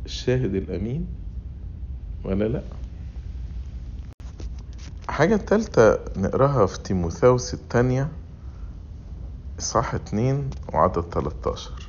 الشاهد 0.05 0.55
الأمين 0.55 1.07
ولا 2.23 2.45
لأ؟ 2.45 2.61
حاجة 5.09 5.35
تالتة 5.35 5.97
نقراها 6.21 6.65
في 6.65 6.79
تيموثاوس 6.79 7.53
التانية 7.53 8.09
إصحاح 9.59 9.93
اتنين 9.95 10.49
وعدد 10.73 11.03
تلاتاشر 11.03 11.87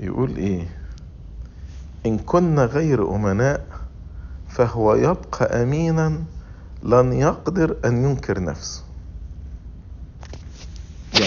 يقول 0.00 0.36
إيه؟ 0.36 0.68
إن 2.06 2.18
كنا 2.18 2.64
غير 2.64 3.14
أمناء 3.14 3.66
فهو 4.48 4.94
يبقى 4.94 5.62
أمينا 5.62 6.24
لن 6.82 7.12
يقدر 7.12 7.76
أن 7.84 8.04
ينكر 8.04 8.42
نفسه. 8.42 8.87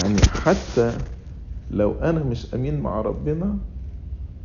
يعني 0.02 0.16
حتى 0.44 0.98
لو 1.70 1.92
أنا 1.92 2.24
مش 2.24 2.54
أمين 2.54 2.80
مع 2.80 3.00
ربنا 3.00 3.58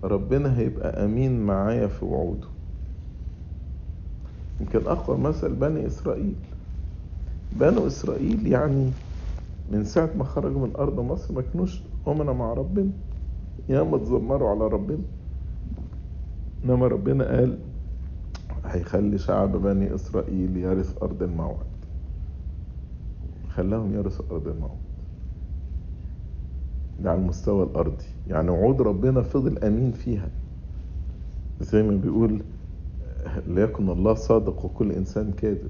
ربنا 0.04 0.58
هيبقى 0.58 1.06
أمين 1.06 1.42
معايا 1.46 1.88
في 1.88 2.06
وعوده. 2.06 2.48
يمكن 4.60 4.88
أقوى 4.88 5.18
مثل 5.18 5.54
بني 5.54 5.88
إسرائيل. 5.88 6.36
بنو 7.52 7.88
إسرائيل 7.88 8.48
يعني 8.48 8.92
من 9.72 9.86
ساعة 9.86 10.10
ما 10.18 10.24
خرجوا 10.24 10.68
من 10.68 10.76
أرض 10.76 11.00
مصر 11.00 11.34
ما 11.34 11.42
كانوش 11.42 11.82
أمنا 12.08 12.34
مع 12.34 12.54
ربنا. 12.54 12.90
ياما 13.70 13.96
اتذمروا 13.96 14.50
على 14.50 14.68
ربنا. 14.68 15.04
إنما 16.66 16.88
ربنا 16.88 17.26
قال 17.28 17.58
هيخلي 18.66 19.18
شعب 19.18 19.52
بني 19.62 19.96
إسرائيل 19.96 20.58
يرث 20.58 21.04
أرض 21.04 21.24
الموعد. 21.24 21.66
خلاهم 23.56 23.94
يرثوا 23.94 24.26
أرض 24.32 24.48
الموعد. 24.48 24.87
ده 27.04 27.12
على 27.12 27.20
المستوى 27.20 27.64
الأرضي. 27.64 28.06
يعني 28.28 28.50
وعود 28.50 28.82
ربنا 28.82 29.22
فضل 29.22 29.58
أمين 29.64 29.92
فيها. 29.92 30.30
زي 31.62 31.84
ما 31.84 31.92
بيقول 31.98 32.42
ليكن 33.48 33.90
الله 33.90 34.14
صادق 34.14 34.66
وكل 34.66 34.92
إنسان 34.92 35.32
كاذب. 35.32 35.70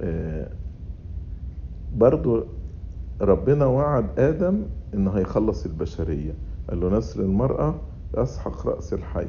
آه، 0.00 0.48
برضو 1.96 2.44
ربنا 3.20 3.66
وعد 3.66 4.18
آدم 4.18 4.62
إنه 4.94 5.10
هيخلص 5.10 5.66
البشرية. 5.66 6.34
قال 6.70 6.80
له 6.80 6.98
نسل 6.98 7.20
المرأة 7.20 7.74
يسحق 8.18 8.66
رأس 8.66 8.92
الحي. 8.94 9.26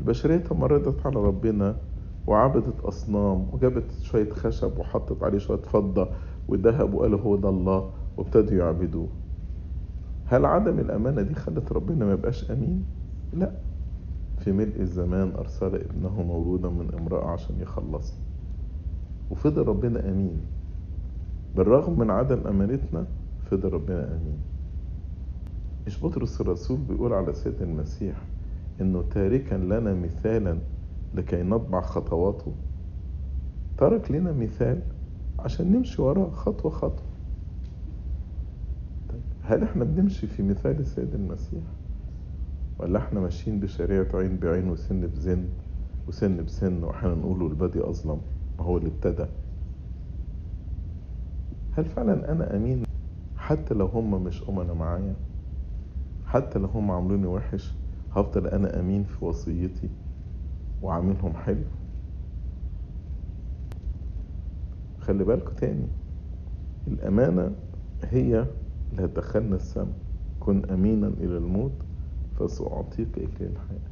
البشرية 0.00 0.36
تمردت 0.36 1.06
على 1.06 1.16
ربنا 1.16 1.76
وعبدت 2.26 2.80
أصنام 2.80 3.46
وجابت 3.52 3.84
شوية 4.02 4.30
خشب 4.30 4.78
وحطت 4.78 5.22
عليه 5.22 5.38
شوية 5.38 5.58
فضة 5.58 6.08
وذهب 6.48 6.94
وقالوا 6.94 7.20
هو 7.20 7.36
ده 7.36 7.48
الله. 7.48 7.90
وابتدوا 8.18 8.58
يعبدوه. 8.58 9.08
هل 10.26 10.44
عدم 10.44 10.78
الأمانة 10.78 11.22
دي 11.22 11.34
خلت 11.34 11.72
ربنا 11.72 12.04
ما 12.04 12.12
يبقاش 12.12 12.50
أمين؟ 12.50 12.84
لا. 13.32 13.50
في 14.38 14.52
ملء 14.52 14.80
الزمان 14.80 15.32
أرسل 15.38 15.74
ابنه 15.74 16.22
مولودا 16.22 16.68
من 16.68 16.94
امرأة 16.94 17.26
عشان 17.30 17.60
يخلصنا 17.60 18.18
وفضل 19.30 19.62
ربنا 19.68 20.08
أمين. 20.10 20.40
بالرغم 21.56 21.98
من 21.98 22.10
عدم 22.10 22.46
أمانتنا 22.46 23.06
فضل 23.50 23.72
ربنا 23.72 24.04
أمين. 24.04 24.38
مش 25.86 26.04
بطرس 26.04 26.40
الرسول 26.40 26.78
بيقول 26.88 27.12
على 27.12 27.32
سيد 27.34 27.62
المسيح 27.62 28.16
إنه 28.80 29.02
تاركا 29.10 29.54
لنا 29.54 29.94
مثالا 29.94 30.58
لكي 31.14 31.42
نطبع 31.42 31.80
خطواته؟ 31.80 32.52
ترك 33.78 34.10
لنا 34.10 34.32
مثال 34.32 34.80
عشان 35.38 35.72
نمشي 35.72 36.02
وراه 36.02 36.30
خطوة 36.30 36.70
خطوة. 36.70 37.07
هل 39.48 39.62
إحنا 39.62 39.84
بنمشي 39.84 40.26
في 40.26 40.42
مثال 40.42 40.80
السيد 40.80 41.14
المسيح؟ 41.14 41.62
ولا 42.78 42.98
إحنا 42.98 43.20
ماشيين 43.20 43.60
بشريعة 43.60 44.06
عين 44.14 44.36
بعين 44.36 44.70
وسن 44.70 45.00
بزن 45.06 45.48
وسن 46.08 46.44
بسن 46.44 46.84
وإحنا 46.84 47.14
نقوله 47.14 47.46
البدي 47.46 47.84
أظلم؟ 47.88 48.20
ما 48.58 48.64
هو 48.64 48.78
اللي 48.78 48.88
ابتدى. 48.88 49.26
هل 51.72 51.84
فعلا 51.84 52.32
أنا 52.32 52.56
أمين 52.56 52.82
حتى 53.36 53.74
لو 53.74 53.86
هم 53.86 54.24
مش 54.24 54.48
أمنا 54.48 54.72
معايا؟ 54.74 55.14
حتى 56.26 56.58
لو 56.58 56.66
هم 56.66 56.90
عاملوني 56.90 57.26
وحش 57.26 57.74
هفضل 58.12 58.46
أنا 58.46 58.80
أمين 58.80 59.04
في 59.04 59.24
وصيتي 59.24 59.88
وعاملهم 60.82 61.32
حلو؟ 61.34 61.64
خلي 65.00 65.24
بالكوا 65.24 65.54
تاني 65.54 65.86
الأمانة 66.88 67.52
هي 68.04 68.46
اللي 68.92 69.04
هتدخلنا 69.04 69.56
السما 69.56 69.92
كن 70.40 70.70
أمينا 70.70 71.08
إلى 71.08 71.36
الموت 71.36 71.82
فسأعطيك 72.38 73.08
إلى 73.16 73.28
الحياة. 73.40 73.88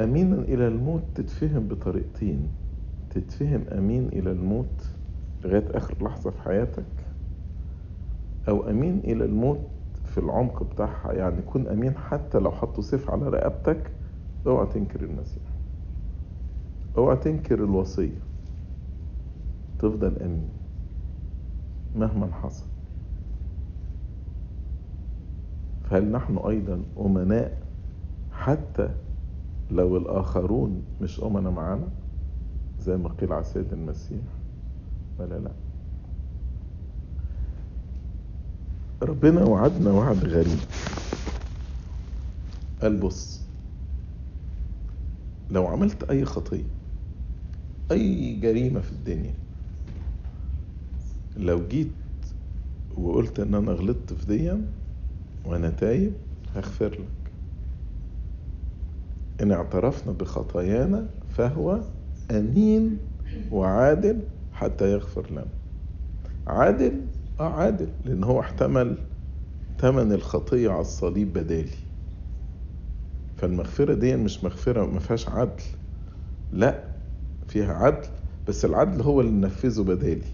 أمينا 0.00 0.36
إلى 0.36 0.68
الموت 0.68 1.02
تتفهم 1.14 1.68
بطريقتين. 1.68 2.48
تتفهم 3.10 3.64
أمين 3.72 4.08
إلى 4.08 4.30
الموت 4.30 4.90
لغاية 5.44 5.64
آخر 5.70 6.04
لحظة 6.04 6.30
في 6.30 6.42
حياتك 6.42 6.84
أو 8.48 8.70
أمين 8.70 8.98
إلى 8.98 9.24
الموت 9.24 9.60
في 10.04 10.18
العمق 10.18 10.62
بتاعها. 10.62 11.12
يعني 11.12 11.42
كن 11.42 11.68
أمين 11.68 11.96
حتى 11.96 12.38
لو 12.38 12.50
حطوا 12.50 12.82
سيف 12.82 13.10
على 13.10 13.28
رقبتك 13.28 13.90
اوعى 14.46 14.66
تنكر 14.66 15.00
المسيح 15.00 15.42
اوعى 16.98 17.16
تنكر 17.16 17.54
الوصية. 17.64 18.22
تفضل 19.78 20.18
أمين. 20.18 20.61
مهما 21.96 22.30
حصل. 22.42 22.64
فهل 25.90 26.12
نحن 26.12 26.38
أيضا 26.38 26.82
أمناء 27.00 27.58
حتى 28.32 28.88
لو 29.70 29.96
الآخرون 29.96 30.82
مش 31.00 31.20
امنا 31.20 31.50
معانا 31.50 31.88
زي 32.80 32.96
ما 32.96 33.08
قيل 33.08 33.32
على 33.32 33.44
سيد 33.44 33.72
المسيح. 33.72 34.22
ولا 35.18 35.38
لا. 35.38 35.50
ربنا 39.02 39.44
وعدنا 39.44 39.90
وعد 39.90 40.24
غريب. 40.24 40.58
قال 42.82 42.96
بص 43.00 43.42
لو 45.50 45.66
عملت 45.66 46.02
أي 46.02 46.24
خطية 46.24 46.64
أي 47.90 48.36
جريمة 48.40 48.80
في 48.80 48.92
الدنيا 48.92 49.34
لو 51.36 51.68
جيت 51.68 51.88
وقلت 52.96 53.40
إن 53.40 53.54
أنا 53.54 53.72
غلطت 53.72 54.12
في 54.12 54.26
ديا 54.26 54.64
وأنا 55.44 55.70
تايب 55.70 56.12
هغفر 56.54 56.90
لك. 56.90 57.32
إن 59.40 59.52
اعترفنا 59.52 60.12
بخطايانا 60.12 61.06
فهو 61.36 61.80
أمين 62.30 62.98
وعادل 63.52 64.20
حتى 64.52 64.92
يغفر 64.92 65.30
لنا. 65.30 65.46
عادل 66.46 67.00
آه 67.40 67.48
عادل 67.52 67.88
لأن 68.04 68.24
هو 68.24 68.40
احتمل 68.40 68.96
ثمن 69.78 70.12
الخطية 70.12 70.70
على 70.70 70.80
الصليب 70.80 71.32
بدالي. 71.32 71.76
فالمغفرة 73.36 73.94
دي 73.94 74.16
مش 74.16 74.44
مغفرة 74.44 74.86
ما 74.86 74.98
فيهاش 74.98 75.28
عدل. 75.28 75.62
لا 76.52 76.84
فيها 77.48 77.72
عدل 77.74 78.08
بس 78.48 78.64
العدل 78.64 79.00
هو 79.02 79.20
اللي 79.20 79.46
نفذه 79.46 79.82
بدالي 79.82 80.26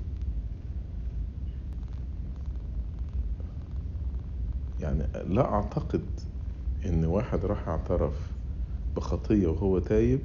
يعني 4.80 4.97
لا 5.14 5.44
أعتقد 5.54 6.04
إن 6.86 7.04
واحد 7.04 7.44
راح 7.44 7.68
اعترف 7.68 8.12
بخطية 8.96 9.46
وهو 9.46 9.78
تايب 9.78 10.20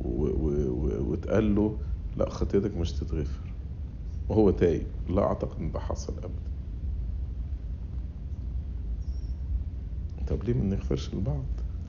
واتقال 0.00 1.54
له 1.54 1.76
لا 2.16 2.30
خطيتك 2.30 2.76
مش 2.76 2.92
تتغفر 2.92 3.52
وهو 4.28 4.50
تايب. 4.50 4.86
لا 5.08 5.22
أعتقد 5.22 5.60
إن 5.60 5.72
ده 5.72 5.80
حصل 5.80 6.12
ابدا. 6.12 6.52
طب 10.26 10.44
ليه 10.44 10.54
ما 10.54 10.64
نغفرش 10.64 11.14
لبعض؟ 11.14 11.44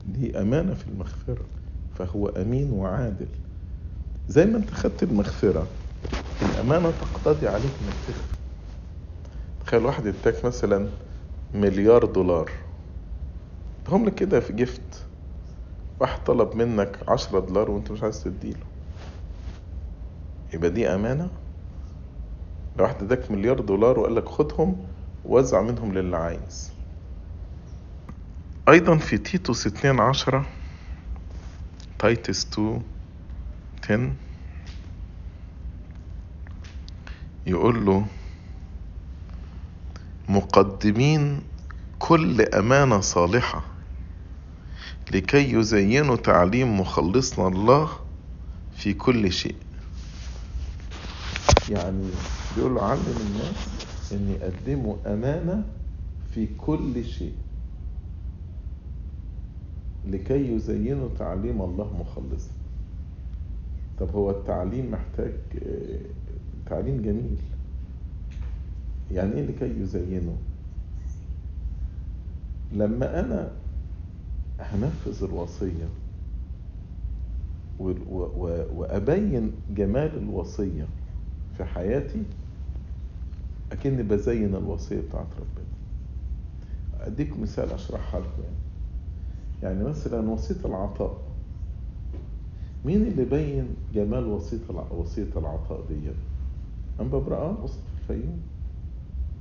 دي 0.06 0.40
أمانة 0.40 0.74
في 0.74 0.88
المغفرة 0.88 1.44
فهو 1.98 2.28
أمين 2.28 2.70
وعادل. 2.70 3.26
زي 4.28 4.44
ما 4.46 4.56
أنت 4.58 4.70
خدت 4.70 5.02
المغفرة 5.02 5.66
الأمانة 6.42 6.90
تقتضي 6.90 7.48
عليك 7.48 7.64
إنك 7.82 7.94
تغفر. 8.06 8.34
تخيل 9.66 9.84
واحد 9.86 10.06
يديك 10.06 10.44
مثلا 10.44 10.88
مليار 11.54 12.04
دولار. 12.04 12.50
هم 13.88 14.06
لك 14.06 14.14
كده 14.14 14.40
في 14.40 14.52
جفت 14.52 15.06
واحد 16.00 16.24
طلب 16.24 16.56
منك 16.56 16.98
عشرة 17.08 17.40
دولار 17.40 17.70
وانت 17.70 17.90
مش 17.90 18.02
عايز 18.02 18.22
تديله. 18.22 18.66
يبقى 20.54 20.70
دي 20.70 20.88
أمانة؟ 20.88 21.30
لو 22.76 22.84
واحد 22.84 23.02
اداك 23.02 23.30
مليار 23.30 23.60
دولار 23.60 23.98
وقال 23.98 24.14
لك 24.14 24.28
خدهم 24.28 24.86
ووزع 25.24 25.62
منهم 25.62 25.92
للي 25.94 26.16
عايز. 26.16 26.72
أيضا 28.68 28.96
في 28.96 29.18
تيتوس 29.18 29.66
اتنين 29.66 30.00
عشرة 30.00 30.46
Titus 31.98 32.50
two 32.50 32.78
ten 33.82 34.14
يقول 37.46 37.86
له 37.86 38.06
مقدمين 40.28 41.40
كل 41.98 42.40
أمانة 42.42 43.00
صالحة 43.00 43.62
لكي 45.12 45.52
يزينوا 45.52 46.16
تعليم 46.16 46.80
مخلصنا 46.80 47.48
الله 47.48 47.88
في 48.76 48.94
كل 48.94 49.32
شيء. 49.32 49.56
يعني 51.70 52.08
بيقول 52.56 52.78
علم 52.78 53.14
الناس 53.20 54.12
إن 54.12 54.36
يقدموا 54.40 54.96
أمانة 55.06 55.64
في 56.34 56.46
كل 56.58 57.04
شيء 57.04 57.34
لكي 60.06 60.52
يزينوا 60.54 61.08
تعليم 61.18 61.62
الله 61.62 61.90
مخلصا 62.00 62.50
طب 64.00 64.10
هو 64.10 64.30
التعليم 64.30 64.90
محتاج 64.90 65.32
تعليم 66.66 67.02
جميل. 67.02 67.36
يعني 69.12 69.32
إيه 69.34 69.46
لكي 69.46 69.80
يزينه 69.80 70.36
لما 72.72 73.20
أنا 73.20 73.52
هنفذ 74.60 75.24
الوصية 75.24 75.88
و- 77.78 77.90
و- 77.90 78.30
و- 78.36 78.66
وأبين 78.74 79.52
جمال 79.70 80.16
الوصية 80.18 80.86
في 81.56 81.64
حياتي 81.64 82.22
أكني 83.72 84.02
بزين 84.02 84.54
الوصية 84.54 85.00
بتاعت 85.00 85.26
ربنا. 85.36 85.66
أديك 87.06 87.38
مثال 87.38 87.70
أشرحها 87.72 88.20
لكم. 88.20 88.42
يعني 88.42 88.54
يعني 89.78 89.84
مثلا 89.88 90.30
وصية 90.30 90.64
العطاء. 90.64 91.20
مين 92.84 93.02
اللي 93.06 93.24
بين 93.24 93.68
جمال 93.94 94.26
وصية 94.26 94.60
الع- 94.70 94.92
وصية 94.92 95.28
العطاء 95.36 95.84
دي 95.88 96.10
أنبا 97.00 97.18
برقان 97.18 97.54
وسط 97.62 97.78
الفيوم 97.98 98.40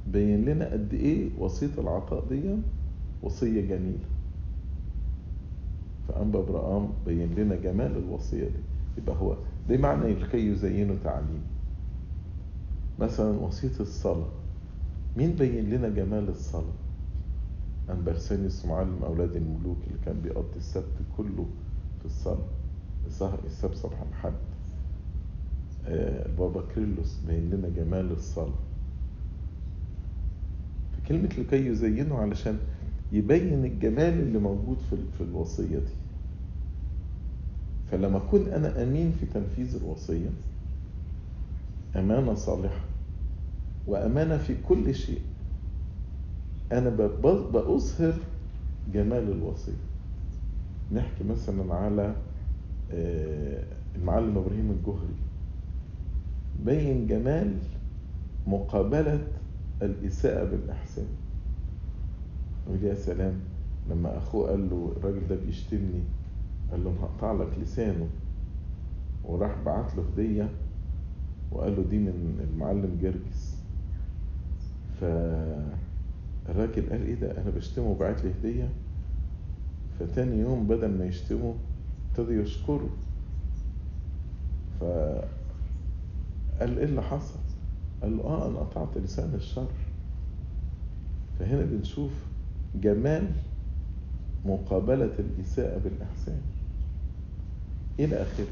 بين 0.07 0.45
لنا 0.45 0.71
قد 0.71 0.93
إيه 0.93 1.29
وصية 1.39 1.69
العطاء 1.77 2.25
دي 2.29 2.41
وصية 3.23 3.61
جميلة. 3.61 4.05
فأنبا 6.07 6.41
برقام 6.41 6.89
بين 7.05 7.35
لنا 7.35 7.55
جمال 7.55 7.97
الوصية 7.97 8.43
دي. 8.43 8.63
يبقى 8.97 9.15
هو 9.15 9.35
ده 9.69 9.77
معنى 9.77 10.13
لكي 10.13 10.47
يزينوا 10.47 10.95
تعليم؟ 11.03 11.41
مثلا 12.99 13.39
وصية 13.39 13.79
الصلاة. 13.79 14.27
مين 15.17 15.31
بين 15.31 15.69
لنا 15.69 15.89
جمال 15.89 16.29
الصلاة؟ 16.29 16.73
أنبرسانيوس 17.89 18.65
معلم 18.65 18.97
أولاد 19.03 19.35
الملوك 19.35 19.77
اللي 19.87 19.99
كان 20.05 20.19
بيقضي 20.23 20.57
السبت 20.57 20.93
كله 21.17 21.45
في 21.99 22.05
الصلاة 22.05 22.45
السهر 23.07 23.39
السبت 23.45 23.75
صباح 23.75 24.01
الحد. 24.09 24.33
آه، 25.87 26.25
البابا 26.25 26.63
كريلوس 26.75 27.19
بين 27.27 27.49
لنا 27.49 27.69
جمال 27.69 28.11
الصلاة. 28.11 28.53
فكلمة 31.03 31.29
لكي 31.37 31.65
يزينه 31.67 32.15
علشان 32.17 32.57
يبين 33.11 33.65
الجمال 33.65 34.13
اللي 34.19 34.39
موجود 34.39 34.77
في 35.17 35.23
الوصية 35.23 35.79
دي. 35.79 35.93
فلما 37.91 38.17
أكون 38.17 38.47
أنا 38.47 38.83
أمين 38.83 39.11
في 39.19 39.25
تنفيذ 39.25 39.75
الوصية 39.83 40.29
أمانة 41.95 42.33
صالحة 42.33 42.81
وأمانة 43.87 44.37
في 44.37 44.55
كل 44.67 44.95
شيء 44.95 45.21
أنا 46.71 46.89
بأظهر 47.53 48.13
جمال 48.93 49.31
الوصية. 49.31 49.73
نحكي 50.91 51.23
مثلا 51.23 51.73
على 51.73 52.15
آه، 52.91 53.63
المعلم 53.95 54.37
إبراهيم 54.37 54.71
الجهري. 54.71 55.15
بين 56.65 57.07
جمال 57.07 57.53
مقابلة 58.47 59.19
الإساءة 59.85 60.43
بالإحسان 60.43 61.05
يقول 62.67 62.83
يا 62.83 62.95
سلام 62.95 63.33
لما 63.89 64.17
أخوه 64.17 64.49
قال 64.49 64.69
له 64.69 64.93
الراجل 64.97 65.27
ده 65.27 65.35
بيشتمني 65.45 66.01
قال 66.71 66.83
له 66.83 66.93
هقطع 67.01 67.31
لك 67.31 67.47
لسانه. 67.61 68.07
وراح 69.23 69.55
بعت 69.65 69.95
له 69.95 70.03
هدية 70.13 70.49
وقال 71.51 71.75
له 71.75 71.83
دي 71.89 71.97
من 71.97 72.47
المعلم 72.53 72.97
جرجس. 73.01 73.55
فالراجل 75.01 76.89
قال 76.89 77.05
إيه 77.05 77.15
ده؟ 77.15 77.31
أنا 77.41 77.49
بشتمه 77.49 77.87
وبعت 77.87 78.23
لي 78.23 78.31
هدية. 78.31 78.69
فتاني 79.99 80.39
يوم 80.39 80.67
بدل 80.67 80.97
ما 80.97 81.05
يشتمه 81.05 81.53
ابتدى 82.11 82.33
يشكره 82.39 82.89
فقال 84.79 85.27
إيه 86.61 86.85
اللي 86.85 87.01
حصل؟ 87.01 87.39
قال 88.03 88.17
له 88.17 88.23
آه 88.23 88.47
أنا 88.49 88.59
قطعت 88.59 88.97
لسان 88.97 89.33
الشر. 89.35 89.67
فهنا 91.39 91.61
بنشوف 91.61 92.11
جمال 92.75 93.31
مقابلة 94.45 95.13
الإساءة 95.19 95.77
بالإحسان. 95.77 96.41
إلى 97.99 98.15
آخره. 98.15 98.47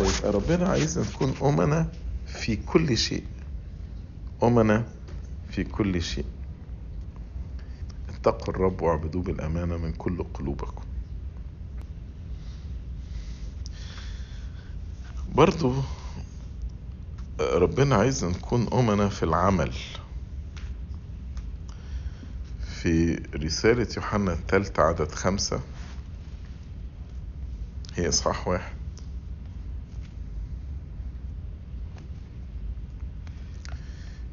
ويبقى 0.00 0.32
ربنا 0.32 0.68
عايزنا 0.68 1.04
نكون 1.04 1.34
أمنا 1.42 1.88
في 2.26 2.56
كل 2.56 2.98
شيء. 2.98 3.24
أمنا 4.42 4.84
في 5.48 5.64
كل 5.64 6.02
شيء. 6.02 6.24
اتقوا 8.08 8.54
الرب 8.54 8.82
واعبدوه 8.82 9.22
بالأمانة 9.22 9.76
من 9.76 9.92
كل 9.92 10.22
قلوبكم. 10.34 10.84
برضو 15.34 15.72
ربنا 17.40 17.96
عايزنا 17.96 18.30
نكون 18.30 18.68
أمنا 18.72 19.08
في 19.08 19.22
العمل. 19.22 19.72
في 22.82 23.14
رسالة 23.34 23.88
يوحنا 23.96 24.32
الثالثة 24.32 24.82
عدد 24.82 25.12
خمسة. 25.12 25.60
هي 27.94 28.08
إصحاح 28.08 28.48
واحد. 28.48 28.74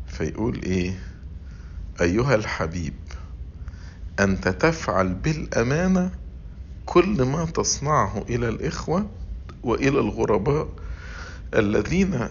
فيقول 0.07 0.61
إيه؟ 0.63 0.99
أيها 2.01 2.35
الحبيب 2.35 2.93
أنت 4.19 4.47
تفعل 4.47 5.13
بالأمانة 5.13 6.11
كل 6.85 7.23
ما 7.23 7.45
تصنعه 7.45 8.25
إلى 8.29 8.49
الإخوة 8.49 9.09
وإلى 9.63 9.99
الغرباء 9.99 10.67
الذين 11.55 12.27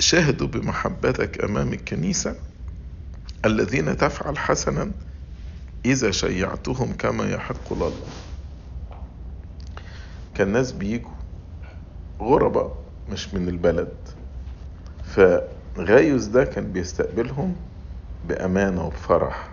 شهدوا 0.00 0.46
بمحبتك 0.46 1.44
أمام 1.44 1.72
الكنيسة 1.72 2.34
الذين 3.44 3.96
تفعل 3.96 4.38
حسنا 4.38 4.90
إذا 5.84 6.10
شيعتهم 6.10 6.92
كما 6.92 7.30
يحق 7.30 7.72
لله 7.72 7.92
كان 10.34 10.48
ناس 10.48 10.72
بيجوا 10.72 11.10
غرباء 12.20 12.76
مش 13.08 13.34
من 13.34 13.48
البلد 13.48 13.92
فغايوس 15.04 16.24
ده 16.24 16.44
كان 16.44 16.72
بيستقبلهم 16.72 17.56
بأمانة 18.28 18.86
وبفرح 18.86 19.50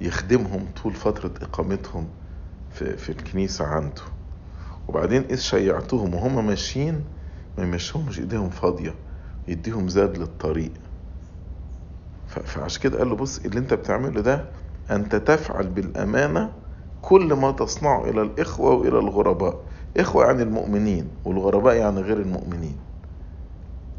يخدمهم 0.00 0.66
طول 0.82 0.94
فترة 0.94 1.30
إقامتهم 1.42 2.08
في, 2.74 2.96
في 2.96 3.08
الكنيسة 3.08 3.64
عنده. 3.66 4.02
وبعدين 4.88 5.24
إذ 5.30 5.38
شيعتهم 5.38 6.14
وهم 6.14 6.46
ماشيين 6.46 7.04
ما 7.58 7.64
يمشيهمش 7.64 8.18
إيديهم 8.18 8.50
فاضية. 8.50 8.94
يديهم 9.48 9.88
زاد 9.88 10.18
للطريق. 10.18 10.72
فعشان 12.26 12.82
كده 12.82 12.98
قال 12.98 13.08
له 13.08 13.16
بص 13.16 13.38
اللي 13.38 13.58
انت 13.58 13.74
بتعمله 13.74 14.20
ده 14.20 14.44
انت 14.90 15.16
تفعل 15.16 15.66
بالأمانة 15.66 16.52
كل 17.02 17.32
ما 17.32 17.50
تصنعه 17.52 18.04
إلى 18.04 18.22
الإخوة 18.22 18.70
وإلى 18.74 18.98
الغرباء. 18.98 19.60
إخوة 19.96 20.24
يعني 20.26 20.42
المؤمنين 20.42 21.08
والغرباء 21.24 21.74
يعني 21.76 22.00
غير 22.00 22.16
المؤمنين. 22.20 22.76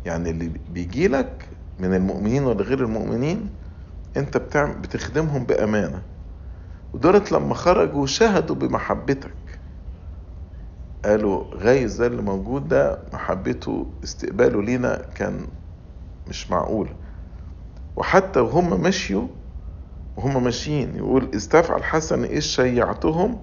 يعني 0.05 0.29
اللي 0.29 0.51
بيجي 0.69 1.07
لك 1.07 1.47
من 1.79 1.93
المؤمنين 1.93 2.43
ولا 2.43 2.63
غير 2.63 2.79
المؤمنين 2.83 3.49
انت 4.17 4.37
بتعمل 4.37 4.73
بتخدمهم 4.75 5.43
بأمانة. 5.43 6.01
ودولت 6.93 7.31
لما 7.31 7.53
خرجوا 7.53 8.05
شهدوا 8.07 8.55
بمحبتك. 8.55 9.31
قالوا 11.05 11.43
غايز 11.55 11.95
ده 12.01 12.07
اللي 12.07 12.21
موجود 12.21 12.67
ده 12.67 12.99
محبته 13.13 13.87
استقباله 14.03 14.61
لينا 14.63 15.05
كان 15.15 15.47
مش 16.27 16.51
معقول. 16.51 16.89
وحتى 17.95 18.39
وهم 18.39 18.81
مشيوا 18.81 19.27
وهم 20.17 20.43
ماشيين 20.43 20.95
يقول 20.95 21.29
استفعل 21.35 21.83
حسن 21.83 22.23
إذ 22.23 22.39
شيعتهم 22.39 23.39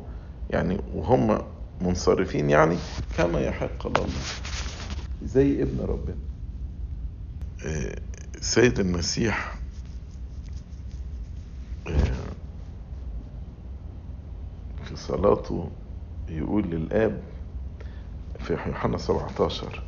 يعني 0.50 0.80
وهم 0.94 1.38
منصرفين 1.80 2.50
يعني 2.50 2.76
كما 3.16 3.40
يحق 3.40 3.86
الله. 3.86 4.06
زي 5.24 5.62
ابن 5.62 5.80
ربنا. 5.80 6.16
سيد 8.40 8.80
المسيح 8.80 9.54
في 14.84 14.96
صلاته 14.96 15.70
يقول 16.28 16.70
للآب 16.70 17.22
في 18.44 18.52
يوحنا 18.52 18.98
17 18.98 19.82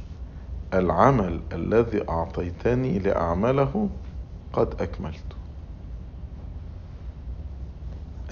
العمل 0.74 1.40
الذي 1.52 2.08
أعطيتني 2.08 2.98
لأعمله 2.98 3.88
قد 4.52 4.80
أكملته 4.82 5.36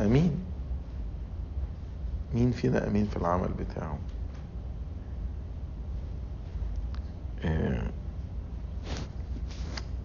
أمين. 0.00 0.32
مين 2.34 2.50
فينا 2.50 2.86
أمين 2.86 3.06
في 3.06 3.16
العمل 3.16 3.48
بتاعه؟ 3.48 3.98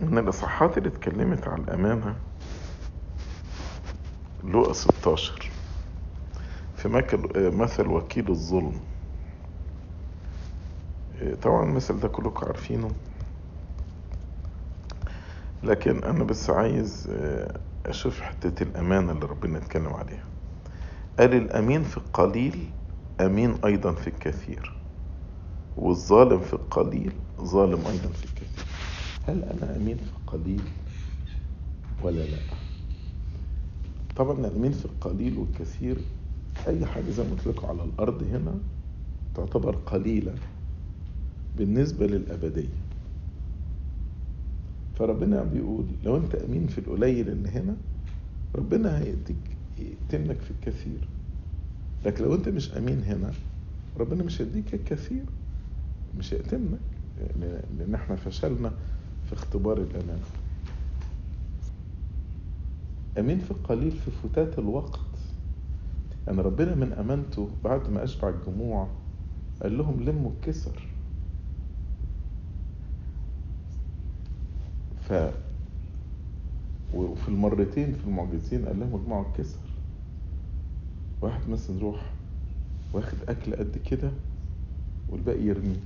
من 0.01 0.17
الإصحاحات 0.17 0.77
اللي 0.77 0.89
اتكلمت 0.89 1.47
على 1.47 1.61
الأمانة 1.63 2.15
لقى 4.43 4.73
16 4.73 5.51
في 6.77 6.89
مثل 7.35 7.87
وكيل 7.87 8.29
الظلم. 8.29 8.79
طبعا 11.41 11.63
المثل 11.65 11.99
ده 11.99 12.07
كلكم 12.07 12.45
عارفينه. 12.45 12.91
لكن 15.63 16.03
أنا 16.03 16.23
بس 16.23 16.49
عايز 16.49 17.07
آه، 17.11 17.59
أشوف 17.85 18.21
حتة 18.21 18.63
الأمانة 18.63 19.11
اللي 19.11 19.25
ربنا 19.25 19.57
اتكلم 19.57 19.93
عليها. 19.93 20.23
قال 21.19 21.33
الأمين 21.33 21.83
في 21.83 21.97
القليل 21.97 22.69
أمين 23.21 23.55
أيضا 23.65 23.91
في 23.91 24.07
الكثير. 24.07 24.73
والظالم 25.77 26.39
في 26.39 26.53
القليل 26.53 27.11
ظالم 27.41 27.79
أيضا 27.87 28.09
في 28.09 28.25
الكثير. 28.25 28.65
هل 29.27 29.43
أنا 29.43 29.75
أمين 29.75 29.97
في 29.97 30.11
القليل 30.23 30.61
ولا 32.03 32.21
لا؟ 32.21 32.37
طبعا 34.15 34.39
الأمين 34.39 34.71
في 34.71 34.85
القليل 34.85 35.37
والكثير 35.37 35.97
أي 36.67 36.85
حاجة 36.85 37.09
زي 37.09 37.23
ما 37.23 37.29
قلت 37.29 37.47
لكم 37.47 37.67
على 37.67 37.83
الأرض 37.83 38.23
هنا 38.23 38.55
تعتبر 39.35 39.75
قليلة 39.75 40.35
بالنسبة 41.59 42.07
للأبدية. 42.07 42.79
فربنا 44.95 45.43
بيقول 45.43 45.85
لو 46.03 46.17
أنت 46.17 46.35
أمين 46.35 46.67
في 46.67 46.77
القليل 46.77 47.29
اللي 47.29 47.49
هنا 47.49 47.75
ربنا 48.55 48.99
هيديك 48.99 49.57
يأتمنك 49.79 50.37
في 50.41 50.51
الكثير. 50.51 51.07
لكن 52.05 52.23
لو 52.23 52.35
أنت 52.35 52.49
مش 52.49 52.73
أمين 52.73 53.03
هنا 53.03 53.31
ربنا 53.97 54.23
مش 54.23 54.41
هيديك 54.41 54.73
الكثير. 54.73 55.23
مش 56.19 56.33
هيأتمنك 56.33 56.79
لأن 57.79 57.95
إحنا 57.95 58.15
فشلنا 58.15 58.71
في 59.25 59.33
اختبار 59.33 59.77
الأمانة 59.77 60.23
أمين 63.19 63.39
في 63.39 63.51
القليل 63.51 63.91
في 63.91 64.11
فتات 64.11 64.59
الوقت. 64.59 64.99
يعني 66.27 66.41
ربنا 66.41 66.75
من 66.75 66.93
أمانته 66.93 67.49
بعد 67.63 67.89
ما 67.89 68.03
أشبع 68.03 68.29
الجموع 68.29 68.87
قال 69.61 69.77
لهم 69.77 70.03
لموا 70.03 70.31
الكسر. 70.31 70.88
وفي 76.93 77.27
المرتين 77.27 77.93
في 77.93 78.05
المعجزين 78.07 78.65
قال 78.65 78.79
لهم 78.79 79.01
اجمعوا 79.01 79.25
الكسر. 79.27 79.59
واحد 81.21 81.49
مثلا 81.49 81.75
يروح 81.77 82.11
واخد 82.93 83.17
أكل 83.29 83.55
قد 83.55 83.77
كده 83.85 84.11
والباقي 85.09 85.41
يرميه. 85.43 85.79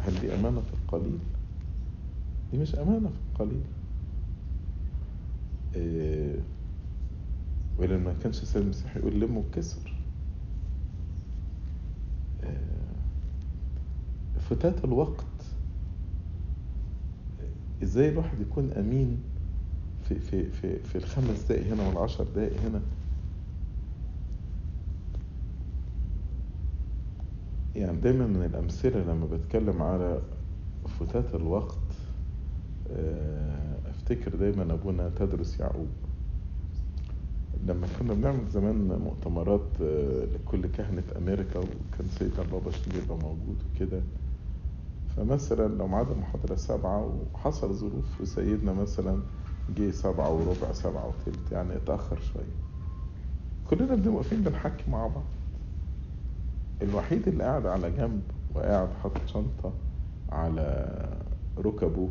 هل 0.00 0.20
دي 0.20 0.34
أمانة 0.34 0.60
في 0.60 0.72
القليل؟ 0.84 1.18
دي 2.52 2.58
مش 2.58 2.74
أمانة 2.74 3.08
في 3.08 3.32
القليل. 3.32 3.62
إيه 5.74 6.36
ولا 7.78 7.98
ما 7.98 8.14
كانش 8.22 8.42
السيد 8.42 8.62
المسيح 8.62 8.96
يقول 8.96 9.20
لموا 9.20 9.42
الكسر 9.42 9.94
إيه 12.42 12.60
فتات 14.50 14.84
الوقت 14.84 15.24
إزاي 17.82 18.08
الواحد 18.08 18.40
يكون 18.40 18.70
أمين 18.72 19.18
في 20.08 20.14
في 20.18 20.50
في 20.50 20.78
في 20.78 20.98
الخمس 20.98 21.42
دقايق 21.48 21.66
هنا 21.72 21.88
والعشر 21.88 22.24
دقايق 22.36 22.60
هنا؟ 22.60 22.80
يعني 27.76 28.00
دايما 28.00 28.26
من 28.26 28.42
الأمثلة 28.54 29.00
لما 29.00 29.26
بتكلم 29.26 29.82
على 29.82 30.20
فتات 31.00 31.34
الوقت 31.34 31.78
أفتكر 33.86 34.36
دايما 34.36 34.72
أبونا 34.74 35.10
تدرس 35.18 35.60
يعقوب. 35.60 35.88
لما 37.66 37.86
كنا 37.98 38.14
بنعمل 38.14 38.48
زمان 38.48 38.74
مؤتمرات 39.04 39.80
لكل 40.34 40.66
كهنة 40.66 41.02
أمريكا 41.16 41.58
وكان 41.58 42.06
سيدنا 42.18 42.42
بابا 42.52 42.70
شنيبة 42.70 43.16
موجود 43.16 43.56
وكده 43.74 44.00
فمثلا 45.16 45.68
لو 45.68 45.86
ميعاد 45.88 46.10
المحاضرة 46.10 46.54
سبعة 46.54 47.26
وحصل 47.34 47.74
ظروف 47.74 48.20
وسيدنا 48.20 48.72
مثلا 48.72 49.22
جه 49.68 49.90
سبعة 49.90 50.30
وربع 50.32 50.72
سبعة 50.72 51.08
وتلت 51.08 51.52
يعني 51.52 51.76
اتأخر 51.76 52.20
شوية. 52.20 52.62
كلنا 53.70 53.94
بنبقى 53.94 54.12
واقفين 54.14 54.42
بنحكي 54.42 54.90
مع 54.90 55.06
بعض. 55.06 55.24
الوحيد 56.82 57.28
اللي 57.28 57.44
قاعد 57.44 57.66
على 57.66 57.90
جنب 57.90 58.22
وقاعد 58.54 58.88
حاطط 59.02 59.26
شنطة 59.26 59.72
على 60.32 60.96
ركبه 61.58 62.08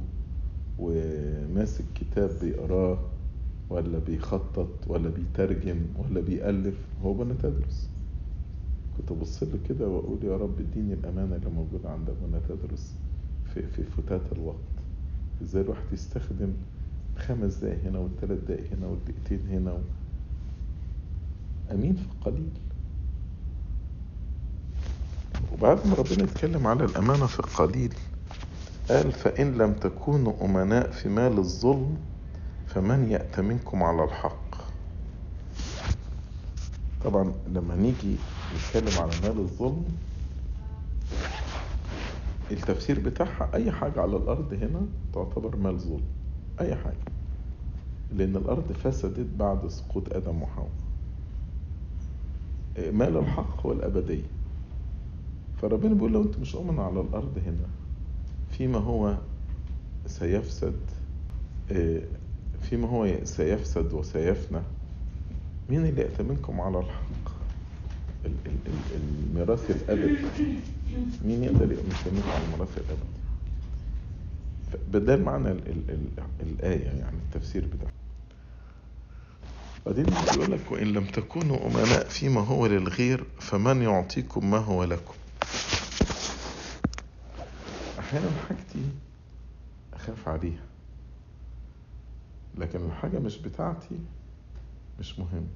وماسك 0.79 1.85
كتاب 1.95 2.39
بيقراه 2.41 2.99
ولا 3.69 3.99
بيخطط 3.99 4.87
ولا 4.87 5.09
بيترجم 5.09 5.93
ولا 5.97 6.21
بيألف 6.21 6.75
هو 7.03 7.13
بنا 7.13 7.33
تدرس. 7.33 7.90
كنت 8.97 9.11
أبص 9.11 9.43
له 9.43 9.59
كده 9.69 9.87
وأقول 9.87 10.17
يا 10.23 10.37
رب 10.37 10.59
اديني 10.59 10.93
الأمانة 10.93 11.35
اللي 11.35 11.49
موجودة 11.49 11.89
عند 11.89 12.09
أبونا 12.09 12.41
تدرس 12.49 12.93
في 13.53 13.67
في 13.67 13.83
فتات 13.83 14.21
الوقت. 14.31 14.55
إزاي 15.41 15.61
الواحد 15.61 15.81
يستخدم 15.93 16.53
خمس 17.17 17.53
دقايق 17.55 17.83
هنا 17.85 17.99
والثلاث 17.99 18.39
دقايق 18.47 18.71
هنا 18.73 18.87
والدقيقتين 18.87 19.39
هنا 19.49 19.71
و... 19.71 19.77
أمين 21.71 21.95
في 21.95 22.01
القليل. 22.05 22.49
وبعد 25.53 25.87
ما 25.87 25.93
ربنا 25.95 26.23
يتكلم 26.23 26.67
على 26.67 26.85
الأمانة 26.85 27.25
في 27.25 27.39
القليل 27.39 27.93
قال 28.89 29.11
فإن 29.11 29.57
لم 29.57 29.73
تكونوا 29.73 30.45
أمناء 30.45 30.91
في 30.91 31.09
مال 31.09 31.37
الظلم 31.37 31.97
فمن 32.67 33.09
يأتمنكم 33.11 33.83
على 33.83 34.03
الحق. 34.03 34.55
طبعا 37.03 37.33
لما 37.53 37.75
نيجي 37.75 38.15
نتكلم 38.55 39.01
على 39.01 39.11
مال 39.23 39.39
الظلم 39.39 39.83
التفسير 42.51 42.99
بتاعها 42.99 43.49
أي 43.53 43.71
حاجة 43.71 44.01
على 44.01 44.17
الأرض 44.17 44.53
هنا 44.53 44.81
تعتبر 45.13 45.55
مال 45.55 45.79
ظلم 45.79 46.01
أي 46.61 46.75
حاجة 46.75 47.11
لأن 48.15 48.35
الأرض 48.35 48.71
فسدت 48.83 49.27
بعد 49.39 49.67
سقوط 49.67 50.13
آدم 50.13 50.41
وحواء. 50.41 50.69
مال 52.77 53.17
الحق 53.17 53.65
هو 53.65 53.71
الأبدية. 53.71 54.23
فربنا 55.61 55.93
بيقول 55.93 56.11
لو 56.13 56.21
أنت 56.21 56.37
مش 56.39 56.55
أؤمن 56.55 56.79
على 56.79 57.01
الأرض 57.01 57.37
هنا 57.45 57.67
فيما 58.51 58.77
هو 58.77 59.17
سيفسد 60.07 60.75
فيما 62.61 62.87
هو 62.89 63.15
سيفسد 63.23 63.93
وسيفنى 63.93 64.59
مين 65.69 65.85
اللي 65.85 66.01
يأتمنكم 66.01 66.61
على 66.61 66.79
الحق؟ 66.79 67.30
الميراث 68.25 69.71
الأبدي 69.71 70.17
مين 71.25 71.43
يقدر 71.43 71.71
يأتمنكم 71.71 72.29
على 72.29 72.43
الميراث 72.45 72.77
الأبدي 72.77 73.21
بدل 74.93 75.21
معنى 75.21 75.51
ال 75.51 75.69
ال 75.69 75.89
ال 75.89 76.07
الآية 76.41 76.85
يعني 76.85 77.17
التفسير 77.25 77.65
بتاعها. 77.65 77.91
بعدين 79.85 80.05
بيقول 80.05 80.51
لك 80.51 80.71
وإن 80.71 80.87
لم 80.93 81.05
تكونوا 81.05 81.67
أمناء 81.67 82.07
فيما 82.09 82.41
هو 82.41 82.67
للغير 82.67 83.23
فمن 83.39 83.81
يعطيكم 83.81 84.51
ما 84.51 84.57
هو 84.57 84.83
لكم. 84.83 85.13
أحيانا 87.99 88.29
حاجتي 88.49 88.85
أخاف 89.93 90.27
عليها 90.27 90.63
لكن 92.57 92.85
الحاجة 92.85 93.19
مش 93.19 93.37
بتاعتي 93.37 93.99
مش 94.99 95.19
مهم 95.19 95.47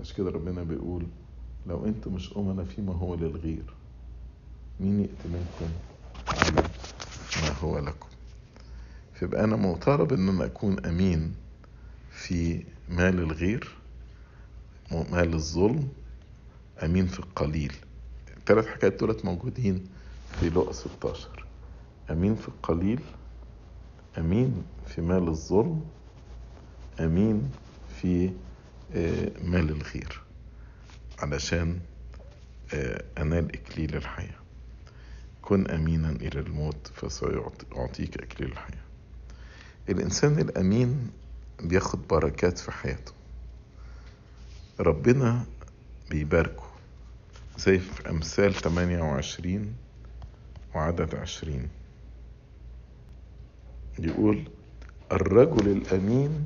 فعشان 0.00 0.16
كده 0.16 0.30
ربنا 0.30 0.62
بيقول 0.62 1.06
لو 1.66 1.86
أنتوا 1.86 2.12
مش 2.12 2.36
أمنا 2.36 2.64
فيما 2.64 2.92
هو 2.92 3.14
للغير 3.14 3.62
مين 4.80 5.00
يأتمنكم 5.00 5.74
على 6.28 6.62
ما 7.42 7.52
هو 7.62 7.78
لكم؟ 7.78 8.08
فيبقى 9.14 9.44
أنا 9.44 9.56
مطالب 9.56 10.12
إن 10.12 10.28
أنا 10.28 10.44
أكون 10.44 10.86
أمين 10.86 11.34
في 12.10 12.64
مال 12.88 13.18
الغير 13.18 13.68
مال 14.92 15.34
الظلم 15.34 15.88
أمين 16.84 17.06
في 17.06 17.18
القليل. 17.18 17.72
الثلاث 18.36 18.66
حكايات 18.66 19.00
دولت 19.00 19.24
موجودين 19.24 19.86
في 20.40 20.50
لقا 20.50 20.72
16 20.72 21.46
أمين 22.10 22.34
في 22.34 22.48
القليل 22.48 23.00
أمين 24.18 24.62
في 24.86 25.00
مال 25.02 25.28
الظلم 25.28 25.80
أمين 27.00 27.50
في 28.00 28.30
مال 29.44 29.70
الغير 29.70 30.20
علشان 31.18 31.78
أنال 33.18 33.54
إكليل 33.54 33.96
الحياة. 33.96 34.40
كن 35.42 35.70
أمينا 35.70 36.10
إلى 36.10 36.40
الموت 36.40 36.90
فسيعطيك 36.94 38.22
إكليل 38.22 38.52
الحياة. 38.52 38.84
الإنسان 39.88 40.38
الأمين 40.38 41.10
بياخد 41.62 42.08
بركات 42.08 42.58
في 42.58 42.72
حياته. 42.72 43.12
ربنا 44.80 45.44
بيباركه. 46.10 46.70
زي 47.58 47.78
في 47.78 48.10
أمثال 48.10 48.54
28 48.54 49.74
وعدد 50.74 51.14
عشرين. 51.14 51.68
يقول 53.98 54.44
الرجل 55.12 55.68
الأمين 55.68 56.44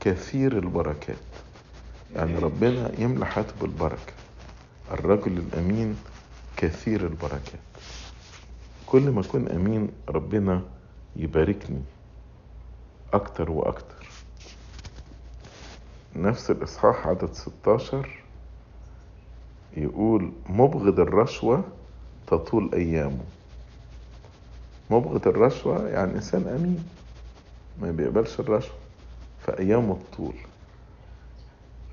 كثير 0.00 0.58
البركات. 0.58 1.16
يعني 2.16 2.38
ربنا 2.38 2.90
يملى 2.98 3.26
حياته 3.26 3.52
بالبركة. 3.60 4.12
الرجل 4.90 5.32
الأمين 5.38 5.96
كثير 6.56 7.06
البركات. 7.06 7.60
كل 8.86 9.10
ما 9.10 9.20
أكون 9.20 9.48
أمين 9.48 9.88
ربنا 10.08 10.62
يباركني 11.16 11.80
أكتر 13.12 13.50
وأكتر. 13.50 14.08
نفس 16.16 16.50
الإصحاح 16.50 17.06
عدد 17.06 17.32
16 17.34 18.08
يقول 19.76 20.32
مبغض 20.48 21.00
الرشوة 21.00 21.64
تطول 22.26 22.70
أيامه. 22.74 23.24
مبغض 24.90 25.28
الرشوة 25.28 25.88
يعني 25.88 26.12
إنسان 26.14 26.46
أمين 26.48 26.84
ما 27.82 27.90
بيقبلش 27.90 28.40
الرشوة 28.40 28.74
فأيامه 29.46 29.92
الطول 29.92 30.34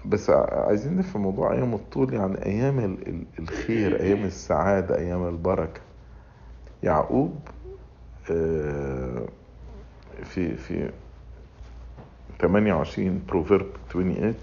بس 0.05 0.29
عايزين 0.29 0.97
نفهم 0.97 1.21
موضوع 1.21 1.53
أيام 1.53 1.73
الطول 1.73 2.13
يعني 2.13 2.45
أيام 2.45 2.97
الخير 3.39 3.99
أيام 3.99 4.23
السعادة 4.23 4.97
أيام 4.97 5.27
البركة. 5.27 5.81
يعقوب 6.83 7.47
في 10.23 10.57
في 10.57 10.91
28 12.41 13.21
Proverb 13.31 13.65
28 13.93 14.35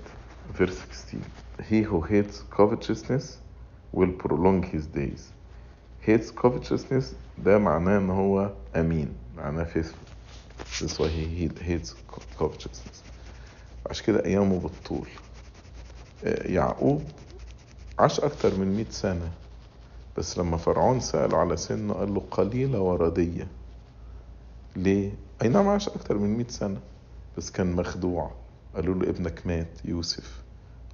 verse 0.58 0.72
16 0.72 1.18
He 1.70 1.82
who 1.82 2.00
hates 2.00 2.42
covetousness 2.50 3.38
will 3.92 4.12
prolong 4.12 4.62
his 4.62 4.86
days. 4.86 5.32
Hates 6.06 6.30
covetousness 6.30 7.14
ده 7.38 7.58
معناه 7.58 7.98
إن 7.98 8.10
هو 8.10 8.50
أمين 8.76 9.08
معناه 9.36 9.64
faithful. 9.64 10.06
That's 10.80 10.98
why 10.98 11.08
he 11.08 11.48
hates 11.62 11.94
covetousness. 12.38 13.02
عشان 13.90 14.06
كده 14.06 14.24
أيامه 14.24 14.60
بالطول. 14.60 15.08
يعقوب 16.24 17.02
عاش 17.98 18.20
أكتر 18.20 18.54
من 18.54 18.76
مئة 18.76 18.90
سنة 18.90 19.30
بس 20.16 20.38
لما 20.38 20.56
فرعون 20.56 21.00
سأل 21.00 21.34
على 21.34 21.56
سنه 21.56 21.94
قال 21.94 22.14
له 22.14 22.22
قليلة 22.30 22.80
وردية. 22.80 23.46
ليه؟ 24.76 25.12
أي 25.42 25.48
نعم 25.48 25.68
عاش 25.68 25.88
أكتر 25.88 26.18
من 26.18 26.36
مئة 26.38 26.48
سنة 26.48 26.80
بس 27.38 27.50
كان 27.50 27.72
مخدوع. 27.72 28.30
قالوا 28.74 28.94
له 28.94 29.10
ابنك 29.10 29.46
مات 29.46 29.84
يوسف. 29.84 30.42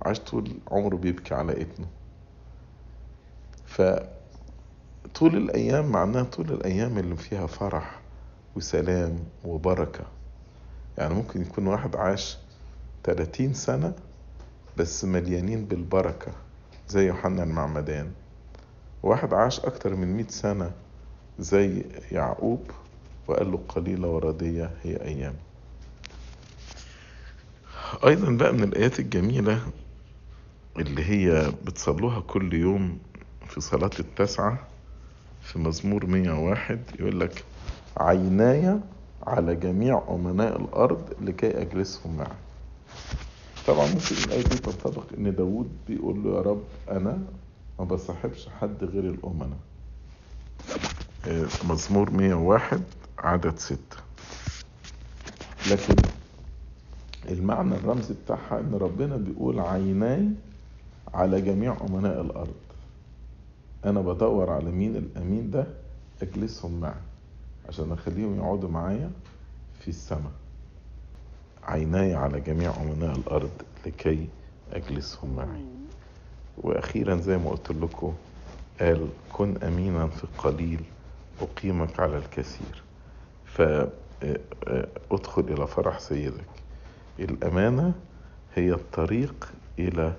عاش 0.03 0.21
طول 0.21 0.53
عمره 0.71 0.97
بيبكي 0.97 1.35
على 1.35 1.53
ابنه. 1.53 1.87
فطول 3.67 5.37
الأيام 5.37 5.87
معناها 5.87 6.23
طول 6.23 6.53
الأيام 6.53 6.99
اللي 6.99 7.17
فيها 7.17 7.47
فرح 7.47 8.01
وسلام 8.57 9.19
وبركة. 9.45 10.05
يعني 10.99 11.15
ممكن 11.15 11.43
يكون 11.43 11.67
واحد 11.67 11.97
عاش 11.97 12.39
30 13.05 13.55
سنة 13.55 13.95
بس 14.77 15.05
مليانين 15.05 15.65
بالبركة 15.65 16.33
زي 16.89 17.07
يوحنا 17.07 17.43
المعمدان. 17.43 18.11
واحد 19.03 19.35
عاش 19.35 19.61
أكتر 19.61 19.95
من 19.95 20.17
مئة 20.17 20.29
سنة 20.29 20.71
زي 21.39 21.83
يعقوب 22.13 22.71
وقال 23.29 23.53
له 23.53 23.61
قليلة 23.69 24.09
وردية 24.09 24.71
هي 24.83 24.97
أيام. 24.97 25.35
أيضا 28.07 28.31
بقى 28.31 28.53
من 28.53 28.63
الآيات 28.65 29.01
الجميلة 29.01 29.61
اللي 30.79 31.05
هي 31.05 31.53
بتصلوها 31.65 32.21
كل 32.21 32.55
يوم 32.55 32.99
في 33.49 33.61
صلاة 33.61 33.91
التسعة 34.01 34.59
في 35.43 35.59
مزمور 35.59 36.07
101 36.07 36.81
يقول 37.01 37.21
لك 37.21 37.45
عيناي 37.97 38.79
على 39.27 39.55
جميع 39.57 40.03
أمناء 40.11 40.61
الأرض 40.61 41.13
لكي 41.21 41.63
أجلسهم 41.63 42.17
معي 42.17 42.29
طبعا 43.67 43.87
ممكن 43.87 44.17
الآية 44.25 44.43
دي 44.43 44.57
تنطبق 44.59 45.05
إن 45.19 45.35
داود 45.35 45.69
بيقول 45.89 46.25
له 46.25 46.37
يا 46.37 46.41
رب 46.43 46.63
أنا 46.91 47.19
ما 47.79 47.85
بصاحبش 47.85 48.49
حد 48.61 48.85
غير 48.85 49.05
الأمناء. 49.11 49.59
مزمور 51.69 52.11
101 52.11 52.83
عدد 53.19 53.59
ستة. 53.59 53.97
لكن 55.71 55.95
المعنى 57.29 57.75
الرمزي 57.75 58.15
بتاعها 58.25 58.61
إن 58.61 58.75
ربنا 58.75 59.17
بيقول 59.17 59.61
عيناي 59.61 60.29
على 61.15 61.41
جميع 61.41 61.77
أمناء 61.91 62.21
الأرض. 62.21 62.55
أنا 63.85 64.01
بدور 64.01 64.51
على 64.51 64.71
مين 64.71 64.97
الأمين 64.97 65.51
ده؟ 65.51 65.67
أجلسهم 66.23 66.81
معي 66.81 67.01
عشان 67.69 67.93
أخليهم 67.93 68.37
يقعدوا 68.37 68.69
معايا 68.71 69.11
في 69.81 69.89
السماء. 69.89 70.33
عيناي 71.67 72.15
على 72.15 72.41
جميع 72.41 72.73
أمناء 72.81 73.17
الأرض 73.17 73.51
لكي 73.87 74.29
أجلسهم 74.73 75.37
معي. 75.37 75.65
وأخيرا 76.59 77.17
زي 77.17 77.39
ما 77.39 77.51
قلت 77.51 77.71
لكم 77.73 78.15
قال 78.81 79.09
كن 79.33 79.57
امينا 79.63 80.07
في 80.07 80.25
القليل 80.25 80.81
أقيمك 81.41 82.01
على 82.01 82.19
الكثير. 82.19 82.83
فادخل 83.47 85.43
إلى 85.43 85.67
فرح 85.67 85.99
سيدك. 85.99 86.45
الأمانة 87.19 87.93
هي 88.55 88.73
الطريق 88.73 89.53
إلى 89.79 90.13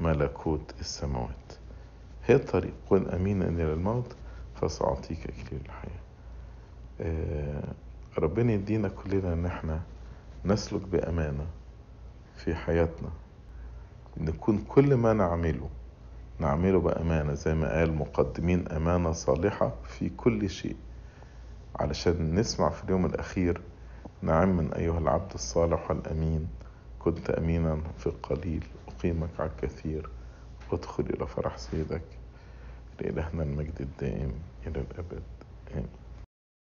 ملكوت 0.00 0.74
السماوات. 0.80 1.52
هي 2.26 2.34
الطريق. 2.34 2.72
كن 2.88 3.08
امينا 3.08 3.48
إلى 3.48 3.72
الموت 3.72 4.16
فسأعطيك 4.60 5.18
اكليل 5.26 5.60
الحياة. 5.66 6.00
ربنا 8.18 8.52
يدينا 8.52 8.88
كلنا 8.88 9.32
إن 9.32 9.46
إحنا 9.46 9.80
نسلك 10.44 10.80
بأمانة 10.82 11.46
في 12.36 12.54
حياتنا 12.54 13.08
نكون 14.16 14.64
كل 14.68 14.94
ما 14.94 15.12
نعمله 15.12 15.68
نعمله 16.38 16.80
بأمانة 16.80 17.34
زي 17.34 17.54
ما 17.54 17.78
قال 17.78 17.94
مقدمين 17.94 18.68
أمانة 18.68 19.12
صالحة 19.12 19.72
في 19.84 20.08
كل 20.08 20.50
شيء. 20.50 20.76
علشان 21.76 22.34
نسمع 22.34 22.68
في 22.70 22.84
اليوم 22.84 23.06
الأخير 23.06 23.60
نعم 24.22 24.56
من 24.56 24.72
أيها 24.72 24.98
العبد 24.98 25.32
الصالح 25.34 25.90
والأمين 25.90 26.48
كنت 26.98 27.30
أمينا 27.30 27.80
في 27.98 28.06
القليل 28.06 28.66
أقيمك 28.88 29.28
على 29.38 29.50
الكثير 29.50 30.08
وادخل 30.72 31.04
إلى 31.04 31.26
فرح 31.26 31.56
سيدك 31.58 32.02
لإلهنا 33.00 33.42
المجد 33.42 33.80
الدائم 33.80 34.32
إلى 34.66 34.80
الأبد. 34.80 35.22
آمين. 35.74 35.86